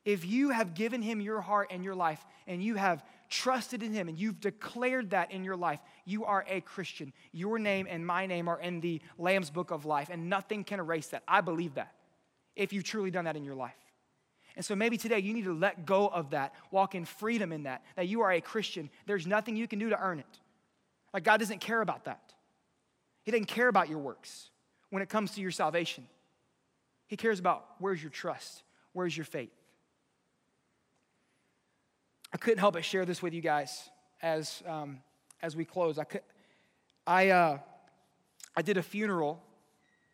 If 0.05 0.27
you 0.27 0.51
have 0.51 0.75
given 0.75 1.01
Him 1.01 1.23
your 1.23 1.41
heart 1.41 1.69
and 1.71 1.83
your 1.83 1.95
life 1.95 2.23
and 2.47 2.63
you 2.63 2.75
have 2.75 3.03
trusted 3.31 3.83
in 3.83 3.95
Him 3.95 4.11
and 4.11 4.19
you've 4.19 4.41
declared 4.41 5.11
that 5.11 5.33
in 5.33 5.43
your 5.43 5.57
life, 5.57 5.81
you 6.05 6.27
are 6.27 6.45
a 6.47 6.61
Christian. 6.61 7.15
Your 7.33 7.59
name 7.59 7.87
and 7.89 8.07
my 8.07 8.27
name 8.27 8.49
are 8.49 8.61
in 8.61 8.83
the 8.83 9.01
Lamb's 9.17 9.49
book 9.49 9.71
of 9.71 9.87
life, 9.87 10.11
and 10.11 10.29
nothing 10.29 10.65
can 10.65 10.81
erase 10.81 11.07
that. 11.09 11.23
I 11.27 11.41
believe 11.41 11.77
that 11.77 11.95
if 12.55 12.75
you've 12.75 12.85
truly 12.85 13.11
done 13.11 13.25
that 13.25 13.37
in 13.37 13.45
your 13.45 13.55
life. 13.55 13.73
And 14.57 14.65
so 14.65 14.77
maybe 14.77 14.97
today 14.97 15.19
you 15.19 15.35
need 15.35 15.45
to 15.45 15.55
let 15.55 15.85
go 15.85 16.07
of 16.07 16.31
that, 16.31 16.55
walk 16.71 16.95
in 16.95 17.05
freedom 17.05 17.53
in 17.53 17.65
that, 17.65 17.83
that 17.97 18.07
you 18.07 18.21
are 18.21 18.33
a 18.33 18.41
Christian. 18.41 18.89
There's 19.07 19.27
nothing 19.27 19.57
you 19.57 19.67
can 19.67 19.79
do 19.79 19.91
to 19.91 20.01
earn 20.01 20.21
it. 20.21 20.41
Like 21.13 21.25
God 21.25 21.39
doesn't 21.39 21.61
care 21.61 21.81
about 21.81 22.05
that. 22.05 22.33
He 23.25 23.31
doesn't 23.31 23.47
care 23.47 23.69
about 23.69 23.89
your 23.89 23.99
works 23.99 24.51
when 24.91 25.03
it 25.03 25.09
comes 25.09 25.33
to 25.33 25.41
your 25.41 25.51
salvation. 25.51 26.07
He 27.07 27.17
cares 27.17 27.39
about 27.39 27.65
where's 27.79 28.03
your 28.03 28.11
trust, 28.11 28.63
where's 28.93 29.17
your 29.17 29.25
faith. 29.25 29.53
I 32.33 32.37
couldn't 32.37 32.59
help 32.59 32.75
but 32.75 32.85
share 32.85 33.05
this 33.05 33.23
with 33.23 33.33
you 33.33 33.41
guys 33.41 33.89
as, 34.23 34.63
um, 34.67 35.01
as 35.43 35.55
we 35.55 35.65
close. 35.65 35.99
I, 35.99 36.05
could, 36.05 36.23
I, 37.07 37.31
uh, 37.31 37.59
I 38.57 38.63
did 38.63 38.77
a 38.77 38.83
funeral, 38.83 39.43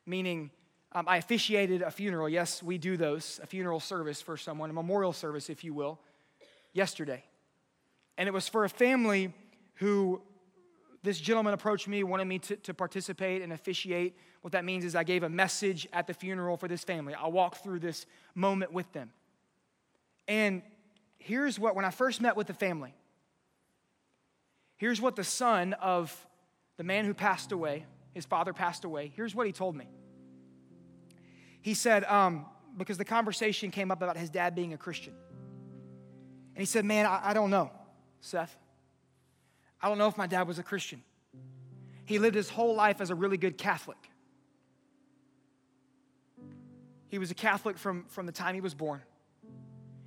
meaning 0.06 0.50
um, 0.92 1.06
I 1.08 1.18
officiated 1.18 1.82
a 1.82 1.90
funeral. 1.90 2.28
Yes, 2.28 2.62
we 2.62 2.78
do 2.78 2.96
those, 2.96 3.38
a 3.42 3.46
funeral 3.46 3.80
service 3.80 4.20
for 4.20 4.36
someone, 4.36 4.70
a 4.70 4.72
memorial 4.72 5.12
service, 5.12 5.48
if 5.48 5.62
you 5.62 5.72
will, 5.72 6.00
yesterday. 6.72 7.22
And 8.18 8.28
it 8.28 8.32
was 8.32 8.48
for 8.48 8.64
a 8.64 8.68
family 8.68 9.32
who 9.74 10.20
this 11.02 11.18
gentleman 11.18 11.54
approached 11.54 11.88
me, 11.88 12.02
wanted 12.02 12.26
me 12.26 12.38
to, 12.40 12.56
to 12.56 12.74
participate 12.74 13.40
and 13.40 13.52
officiate. 13.52 14.16
What 14.42 14.52
that 14.52 14.64
means 14.64 14.84
is 14.84 14.94
I 14.94 15.04
gave 15.04 15.22
a 15.22 15.28
message 15.28 15.88
at 15.92 16.06
the 16.06 16.14
funeral 16.14 16.56
for 16.56 16.68
this 16.68 16.84
family. 16.84 17.14
I 17.14 17.28
walked 17.28 17.62
through 17.62 17.80
this 17.80 18.04
moment 18.34 18.72
with 18.72 18.92
them. 18.92 19.12
And 20.28 20.62
here's 21.18 21.58
what, 21.58 21.74
when 21.74 21.84
I 21.84 21.90
first 21.90 22.20
met 22.20 22.36
with 22.36 22.48
the 22.48 22.54
family, 22.54 22.94
here's 24.76 25.00
what 25.00 25.16
the 25.16 25.24
son 25.24 25.72
of 25.74 26.14
the 26.76 26.84
man 26.84 27.04
who 27.04 27.14
passed 27.14 27.52
away, 27.52 27.86
his 28.12 28.26
father 28.26 28.52
passed 28.52 28.84
away, 28.84 29.12
here's 29.14 29.34
what 29.34 29.46
he 29.46 29.52
told 29.52 29.76
me. 29.76 29.88
He 31.62 31.74
said, 31.74 32.04
um, 32.04 32.46
because 32.76 32.98
the 32.98 33.04
conversation 33.04 33.70
came 33.70 33.90
up 33.90 34.02
about 34.02 34.16
his 34.16 34.30
dad 34.30 34.54
being 34.54 34.72
a 34.72 34.78
Christian. 34.78 35.14
And 36.54 36.62
he 36.62 36.66
said, 36.66 36.84
Man, 36.84 37.06
I, 37.06 37.30
I 37.30 37.34
don't 37.34 37.50
know, 37.50 37.70
Seth. 38.20 38.56
I 39.80 39.88
don't 39.88 39.98
know 39.98 40.08
if 40.08 40.16
my 40.16 40.26
dad 40.26 40.46
was 40.46 40.58
a 40.58 40.62
Christian. 40.62 41.02
He 42.04 42.18
lived 42.18 42.34
his 42.34 42.50
whole 42.50 42.74
life 42.74 43.00
as 43.00 43.10
a 43.10 43.14
really 43.14 43.36
good 43.36 43.56
Catholic. 43.56 43.98
He 47.08 47.18
was 47.18 47.30
a 47.30 47.34
Catholic 47.34 47.78
from, 47.78 48.04
from 48.08 48.26
the 48.26 48.32
time 48.32 48.54
he 48.54 48.60
was 48.60 48.74
born. 48.74 49.00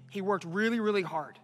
He 0.10 0.22
worked 0.22 0.46
really, 0.46 0.80
really 0.80 1.02
hard. 1.02 1.40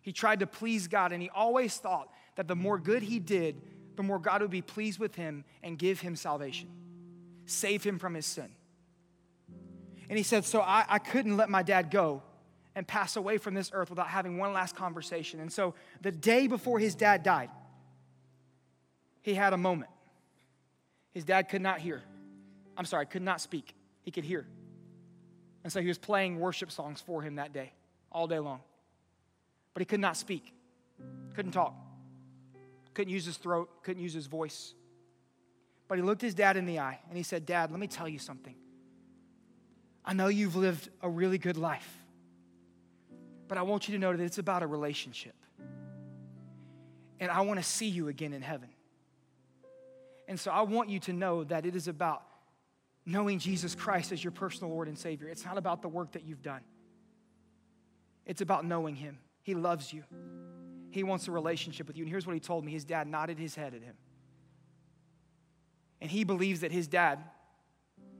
He 0.00 0.12
tried 0.12 0.40
to 0.40 0.46
please 0.46 0.86
God, 0.86 1.12
and 1.12 1.22
he 1.22 1.30
always 1.30 1.76
thought 1.76 2.08
that 2.36 2.46
the 2.46 2.54
more 2.54 2.78
good 2.78 3.02
he 3.02 3.18
did, 3.18 3.62
the 3.96 4.02
more 4.02 4.18
God 4.18 4.42
would 4.42 4.50
be 4.50 4.60
pleased 4.60 4.98
with 4.98 5.14
him 5.14 5.44
and 5.62 5.78
give 5.78 6.00
him 6.00 6.14
salvation, 6.14 6.68
save 7.46 7.82
him 7.82 7.98
from 7.98 8.14
his 8.14 8.26
sin. 8.26 8.50
And 10.08 10.18
he 10.18 10.24
said, 10.24 10.44
So 10.44 10.60
I, 10.60 10.84
I 10.88 10.98
couldn't 10.98 11.36
let 11.36 11.48
my 11.48 11.62
dad 11.62 11.90
go 11.90 12.22
and 12.74 12.86
pass 12.86 13.16
away 13.16 13.38
from 13.38 13.54
this 13.54 13.70
earth 13.72 13.90
without 13.90 14.08
having 14.08 14.38
one 14.38 14.52
last 14.52 14.74
conversation. 14.74 15.40
And 15.40 15.52
so 15.52 15.74
the 16.00 16.10
day 16.10 16.46
before 16.46 16.78
his 16.78 16.94
dad 16.94 17.22
died, 17.22 17.50
he 19.22 19.34
had 19.34 19.52
a 19.52 19.56
moment. 19.56 19.90
His 21.12 21.24
dad 21.24 21.48
could 21.48 21.62
not 21.62 21.78
hear. 21.78 22.02
I'm 22.76 22.84
sorry, 22.84 23.06
could 23.06 23.22
not 23.22 23.40
speak. 23.40 23.74
He 24.02 24.10
could 24.10 24.24
hear. 24.24 24.46
And 25.62 25.72
so 25.72 25.80
he 25.80 25.88
was 25.88 25.98
playing 25.98 26.40
worship 26.40 26.70
songs 26.70 27.00
for 27.00 27.22
him 27.22 27.36
that 27.36 27.52
day, 27.52 27.72
all 28.10 28.26
day 28.26 28.38
long. 28.38 28.60
But 29.72 29.80
he 29.80 29.86
could 29.86 30.00
not 30.00 30.16
speak, 30.16 30.52
couldn't 31.34 31.52
talk, 31.52 31.74
couldn't 32.92 33.12
use 33.12 33.24
his 33.24 33.36
throat, 33.36 33.70
couldn't 33.82 34.02
use 34.02 34.12
his 34.12 34.26
voice. 34.26 34.74
But 35.88 35.98
he 35.98 36.02
looked 36.02 36.22
his 36.22 36.34
dad 36.34 36.56
in 36.56 36.66
the 36.66 36.80
eye 36.80 36.98
and 37.08 37.16
he 37.16 37.22
said, 37.22 37.46
Dad, 37.46 37.70
let 37.70 37.80
me 37.80 37.86
tell 37.86 38.08
you 38.08 38.18
something. 38.18 38.54
I 40.04 40.12
know 40.12 40.28
you've 40.28 40.56
lived 40.56 40.88
a 41.00 41.08
really 41.08 41.38
good 41.38 41.56
life, 41.56 41.88
but 43.48 43.58
I 43.58 43.62
want 43.62 43.88
you 43.88 43.94
to 43.94 43.98
know 43.98 44.14
that 44.14 44.22
it's 44.22 44.38
about 44.38 44.62
a 44.62 44.66
relationship. 44.66 45.34
And 47.20 47.30
I 47.30 47.40
want 47.42 47.58
to 47.58 47.64
see 47.64 47.88
you 47.88 48.08
again 48.08 48.32
in 48.32 48.42
heaven. 48.42 48.68
And 50.28 50.38
so 50.38 50.50
I 50.50 50.62
want 50.62 50.88
you 50.88 50.98
to 51.00 51.12
know 51.12 51.44
that 51.44 51.64
it 51.64 51.76
is 51.76 51.88
about 51.88 52.22
knowing 53.06 53.38
Jesus 53.38 53.74
Christ 53.74 54.12
as 54.12 54.22
your 54.22 54.30
personal 54.30 54.72
Lord 54.72 54.88
and 54.88 54.98
Savior. 54.98 55.28
It's 55.28 55.44
not 55.44 55.58
about 55.58 55.82
the 55.82 55.88
work 55.88 56.12
that 56.12 56.24
you've 56.24 56.42
done, 56.42 56.62
it's 58.26 58.40
about 58.40 58.64
knowing 58.64 58.96
Him. 58.96 59.18
He 59.42 59.54
loves 59.54 59.92
you, 59.92 60.04
He 60.90 61.02
wants 61.02 61.28
a 61.28 61.30
relationship 61.30 61.86
with 61.86 61.96
you. 61.96 62.04
And 62.04 62.10
here's 62.10 62.26
what 62.26 62.34
He 62.34 62.40
told 62.40 62.64
me 62.64 62.72
his 62.72 62.84
dad 62.84 63.06
nodded 63.06 63.38
his 63.38 63.54
head 63.54 63.74
at 63.74 63.82
him. 63.82 63.94
And 66.00 66.10
he 66.10 66.24
believes 66.24 66.60
that 66.60 66.72
his 66.72 66.86
dad 66.86 67.18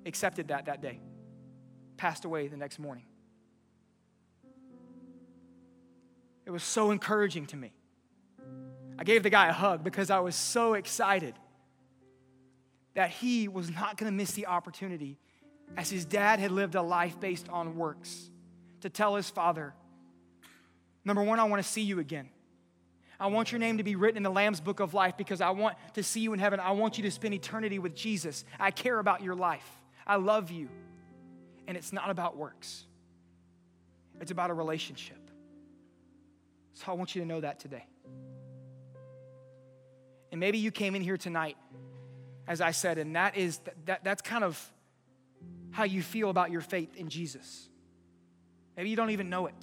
accepted 0.07 0.49
that 0.49 0.67
that 0.67 0.81
day, 0.81 1.01
passed 1.97 2.25
away 2.25 2.49
the 2.49 2.57
next 2.57 2.79
morning. 2.79 3.05
It 6.47 6.51
was 6.51 6.63
so 6.63 6.91
encouraging 6.91 7.47
to 7.47 7.57
me. 7.57 7.73
I 8.99 9.05
gave 9.05 9.23
the 9.23 9.31
guy 9.31 9.49
a 9.49 9.53
hug 9.53 9.83
because 9.83 10.11
I 10.11 10.21
was 10.21 10.37
so 10.37 10.75
excited 10.75 11.35
that 12.95 13.11
he 13.11 13.49
was 13.49 13.71
not 13.71 13.97
going 13.97 14.11
to 14.11 14.17
miss 14.17 14.33
the 14.33 14.47
opportunity, 14.47 15.19
as 15.77 15.91
his 15.91 16.05
dad 16.05 16.39
had 16.39 16.53
lived 16.53 16.75
a 16.75 16.83
life 16.83 17.19
based 17.19 17.49
on 17.49 17.77
works, 17.77 18.31
to 18.83 18.91
tell 18.91 19.17
his 19.17 19.29
father, 19.31 19.75
Number 21.05 21.23
one, 21.23 21.39
I 21.39 21.45
want 21.45 21.63
to 21.63 21.69
see 21.69 21.83
you 21.83 21.99
again. 21.99 22.31
I 23.21 23.29
want 23.29 23.53
your 23.53 23.59
name 23.59 23.79
to 23.79 23.85
be 23.85 23.95
written 23.95 24.17
in 24.17 24.23
the 24.23 24.31
Lamb's 24.31 24.61
book 24.61 24.81
of 24.81 24.95
life 24.95 25.17
because 25.17 25.41
I 25.41 25.51
want 25.51 25.77
to 25.95 26.03
see 26.03 26.21
you 26.21 26.33
in 26.33 26.39
heaven. 26.39 26.59
I 26.61 26.73
want 26.73 26.99
you 26.99 27.05
to 27.05 27.11
spend 27.11 27.35
eternity 27.35 27.79
with 27.79 27.95
Jesus. 27.95 28.45
I 28.59 28.71
care 28.71 28.99
about 28.99 29.23
your 29.23 29.35
life. 29.35 29.69
I 30.07 30.17
love 30.17 30.51
you. 30.51 30.69
And 31.67 31.77
it's 31.77 31.93
not 31.93 32.11
about 32.11 32.37
works, 32.37 32.85
it's 34.21 34.31
about 34.31 34.51
a 34.51 34.55
relationship. 34.55 35.19
So 36.75 36.91
I 36.91 36.95
want 36.95 37.15
you 37.15 37.23
to 37.23 37.29
know 37.29 37.41
that 37.41 37.61
today. 37.61 37.87
And 40.33 40.41
maybe 40.41 40.59
you 40.59 40.73
came 40.73 40.97
in 40.97 41.03
here 41.03 41.17
tonight 41.17 41.57
as 42.47 42.61
I 42.61 42.73
said, 42.73 42.99
and 42.99 43.17
that 43.17 43.37
is 43.37 43.61
that, 43.87 44.05
that's 44.05 44.23
kind 44.23 44.45
of 44.45 44.73
how 45.71 45.85
you 45.85 46.03
feel 46.03 46.31
about 46.31 46.51
your 46.51 46.61
faith 46.61 46.95
in 46.97 47.09
Jesus. 47.09 47.69
Maybe 48.77 48.91
you 48.91 48.97
don't 48.97 49.11
even 49.11 49.31
know 49.31 49.47
it. 49.47 49.55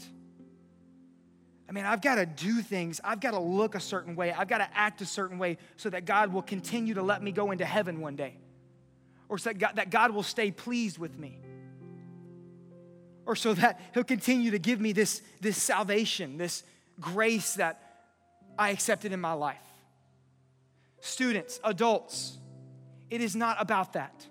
I 1.70 1.74
mean, 1.74 1.86
I've 1.86 2.02
got 2.02 2.16
to 2.16 2.26
do 2.26 2.62
things. 2.62 3.00
I've 3.04 3.22
got 3.22 3.32
to 3.32 3.40
look 3.40 3.76
a 3.76 3.80
certain 3.80 4.16
way. 4.16 4.34
I've 4.34 4.50
got 4.50 4.58
to 4.58 4.68
act 4.74 5.02
a 5.02 5.06
certain 5.06 5.38
way 5.38 5.58
so 5.78 5.90
that 5.90 6.06
God 6.06 6.34
will 6.34 6.42
continue 6.42 6.96
to 6.96 7.02
let 7.02 7.24
me 7.24 7.32
go 7.32 7.52
into 7.52 7.64
heaven 7.64 8.02
one 8.02 8.16
day. 8.16 8.38
Or 9.30 9.38
so 9.38 9.52
that 9.52 9.60
God, 9.60 9.76
that 9.76 9.90
God 9.90 10.12
will 10.12 10.24
stay 10.24 10.52
pleased 10.52 10.98
with 10.98 11.18
me. 11.18 11.40
Or 13.26 13.36
so 13.36 13.54
that 13.54 13.80
He'll 13.94 14.04
continue 14.04 14.52
to 14.52 14.60
give 14.60 14.80
me 14.80 14.94
this, 14.94 15.22
this 15.40 15.62
salvation, 15.62 16.38
this 16.38 16.64
grace 17.00 17.56
that 17.56 17.82
I 18.58 18.70
accepted 18.70 19.12
in 19.12 19.20
my 19.20 19.34
life. 19.34 19.58
Students, 21.02 21.60
adults, 21.64 22.38
it 23.10 23.22
is 23.22 23.36
not 23.36 23.58
about 23.60 23.94
that. 23.94 24.26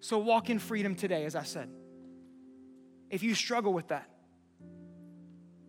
So 0.00 0.18
walk 0.18 0.50
in 0.50 0.58
freedom 0.58 0.94
today, 0.94 1.24
as 1.24 1.34
I 1.34 1.44
said. 1.44 1.70
If 3.10 3.22
you 3.22 3.34
struggle 3.34 3.72
with 3.72 3.88
that, 3.88 4.08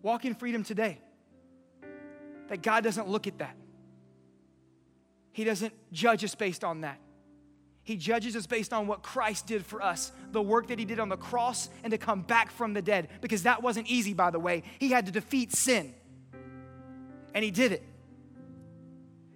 walk 0.01 0.25
in 0.25 0.35
freedom 0.35 0.63
today. 0.63 0.99
That 2.49 2.61
God 2.61 2.83
doesn't 2.83 3.07
look 3.07 3.27
at 3.27 3.37
that. 3.39 3.55
He 5.31 5.43
doesn't 5.43 5.73
judge 5.91 6.23
us 6.23 6.35
based 6.35 6.63
on 6.63 6.81
that. 6.81 6.99
He 7.85 7.95
judges 7.95 8.35
us 8.35 8.45
based 8.45 8.73
on 8.73 8.87
what 8.87 9.01
Christ 9.01 9.47
did 9.47 9.65
for 9.65 9.81
us, 9.81 10.11
the 10.31 10.41
work 10.41 10.67
that 10.67 10.77
He 10.77 10.85
did 10.85 10.99
on 10.99 11.07
the 11.07 11.17
cross 11.17 11.69
and 11.83 11.91
to 11.91 11.97
come 11.97 12.21
back 12.21 12.51
from 12.51 12.73
the 12.73 12.81
dead. 12.81 13.07
Because 13.21 13.43
that 13.43 13.63
wasn't 13.63 13.87
easy, 13.87 14.13
by 14.13 14.31
the 14.31 14.39
way. 14.39 14.63
He 14.79 14.89
had 14.89 15.05
to 15.05 15.11
defeat 15.11 15.53
sin, 15.53 15.93
and 17.33 17.43
He 17.43 17.51
did 17.51 17.71
it 17.71 17.83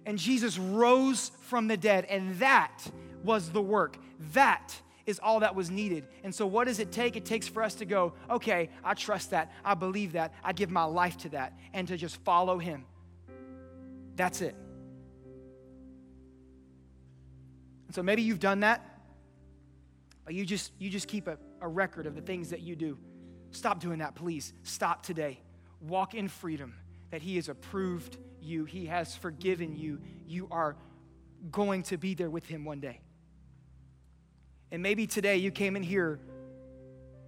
and 0.06 0.18
Jesus 0.18 0.58
rose 0.58 1.30
from 1.42 1.68
the 1.68 1.76
dead, 1.76 2.04
and 2.06 2.34
that 2.38 2.78
was 3.22 3.50
the 3.50 3.62
work. 3.62 3.96
That 4.32 4.74
is 5.06 5.20
all 5.22 5.40
that 5.40 5.54
was 5.54 5.70
needed. 5.70 6.06
And 6.24 6.34
so, 6.34 6.46
what 6.46 6.66
does 6.66 6.78
it 6.78 6.92
take? 6.92 7.16
It 7.16 7.24
takes 7.24 7.46
for 7.46 7.62
us 7.62 7.74
to 7.76 7.84
go, 7.84 8.14
okay, 8.28 8.70
I 8.84 8.94
trust 8.94 9.30
that, 9.30 9.52
I 9.64 9.74
believe 9.74 10.12
that, 10.12 10.34
I 10.42 10.52
give 10.52 10.70
my 10.70 10.84
life 10.84 11.16
to 11.18 11.28
that, 11.30 11.58
and 11.72 11.86
to 11.88 11.96
just 11.96 12.16
follow 12.22 12.58
Him. 12.58 12.84
That's 14.16 14.40
it. 14.40 14.54
And 17.90 17.94
so, 17.96 18.04
maybe 18.04 18.22
you've 18.22 18.38
done 18.38 18.60
that, 18.60 18.88
but 20.24 20.32
you 20.32 20.46
just, 20.46 20.70
you 20.78 20.90
just 20.90 21.08
keep 21.08 21.26
a, 21.26 21.36
a 21.60 21.66
record 21.66 22.06
of 22.06 22.14
the 22.14 22.20
things 22.20 22.50
that 22.50 22.60
you 22.60 22.76
do. 22.76 22.96
Stop 23.50 23.80
doing 23.80 23.98
that, 23.98 24.14
please. 24.14 24.52
Stop 24.62 25.02
today. 25.02 25.40
Walk 25.80 26.14
in 26.14 26.28
freedom 26.28 26.76
that 27.10 27.20
He 27.20 27.34
has 27.34 27.48
approved 27.48 28.16
you, 28.40 28.64
He 28.64 28.86
has 28.86 29.16
forgiven 29.16 29.74
you. 29.74 30.00
You 30.28 30.46
are 30.52 30.76
going 31.50 31.82
to 31.82 31.96
be 31.96 32.14
there 32.14 32.30
with 32.30 32.46
Him 32.46 32.64
one 32.64 32.78
day. 32.78 33.00
And 34.70 34.84
maybe 34.84 35.08
today 35.08 35.38
you 35.38 35.50
came 35.50 35.74
in 35.74 35.82
here 35.82 36.20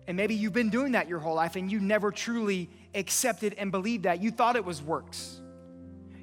and 0.07 0.16
maybe 0.16 0.37
you've 0.37 0.53
been 0.53 0.70
doing 0.70 0.92
that 0.92 1.09
your 1.09 1.18
whole 1.18 1.35
life 1.35 1.57
and 1.57 1.72
you 1.72 1.81
never 1.81 2.12
truly 2.12 2.70
accepted 2.94 3.57
and 3.59 3.72
believed 3.72 4.05
that. 4.05 4.22
You 4.22 4.31
thought 4.31 4.55
it 4.55 4.64
was 4.64 4.81
works. 4.81 5.40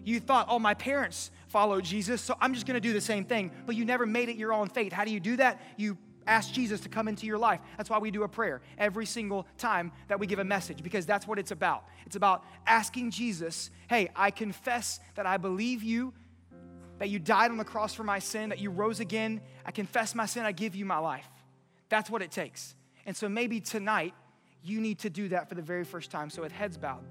You 0.05 0.21
thought, 0.21 0.45
oh, 0.49 0.59
my 0.59 0.75
parents 0.75 1.29
followed 1.49 1.83
Jesus, 1.83 2.21
so 2.21 2.35
I'm 2.39 2.53
just 2.53 2.65
gonna 2.65 2.79
do 2.79 2.93
the 2.93 3.01
same 3.01 3.25
thing. 3.25 3.51
But 3.65 3.75
you 3.75 3.85
never 3.85 4.05
made 4.05 4.29
it 4.29 4.37
your 4.37 4.53
own 4.53 4.69
faith. 4.69 4.93
How 4.93 5.03
do 5.03 5.11
you 5.11 5.19
do 5.19 5.35
that? 5.37 5.61
You 5.77 5.97
ask 6.25 6.53
Jesus 6.53 6.79
to 6.81 6.89
come 6.89 7.07
into 7.07 7.25
your 7.25 7.37
life. 7.37 7.59
That's 7.77 7.89
why 7.89 7.97
we 7.97 8.11
do 8.11 8.23
a 8.23 8.27
prayer 8.27 8.61
every 8.77 9.05
single 9.05 9.47
time 9.57 9.91
that 10.07 10.19
we 10.19 10.27
give 10.27 10.39
a 10.39 10.43
message, 10.43 10.83
because 10.83 11.05
that's 11.05 11.27
what 11.27 11.39
it's 11.39 11.51
about. 11.51 11.85
It's 12.05 12.15
about 12.15 12.43
asking 12.67 13.11
Jesus, 13.11 13.71
hey, 13.89 14.09
I 14.15 14.31
confess 14.31 14.99
that 15.15 15.25
I 15.25 15.37
believe 15.37 15.81
you, 15.81 16.13
that 16.99 17.09
you 17.09 17.17
died 17.17 17.49
on 17.49 17.57
the 17.57 17.65
cross 17.65 17.93
for 17.93 18.03
my 18.03 18.19
sin, 18.19 18.49
that 18.49 18.59
you 18.59 18.69
rose 18.69 18.99
again. 18.99 19.41
I 19.65 19.71
confess 19.71 20.13
my 20.13 20.25
sin, 20.25 20.45
I 20.45 20.51
give 20.51 20.75
you 20.75 20.85
my 20.85 20.99
life. 20.99 21.27
That's 21.89 22.09
what 22.09 22.21
it 22.21 22.31
takes. 22.31 22.75
And 23.05 23.17
so 23.17 23.27
maybe 23.27 23.59
tonight, 23.59 24.13
you 24.63 24.81
need 24.81 24.99
to 24.99 25.09
do 25.09 25.29
that 25.29 25.49
for 25.49 25.55
the 25.55 25.61
very 25.61 25.83
first 25.83 26.11
time. 26.11 26.29
So 26.29 26.43
with 26.43 26.51
heads 26.51 26.77
bowed, 26.77 27.03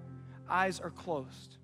eyes 0.48 0.79
are 0.79 0.90
closed. 0.90 1.58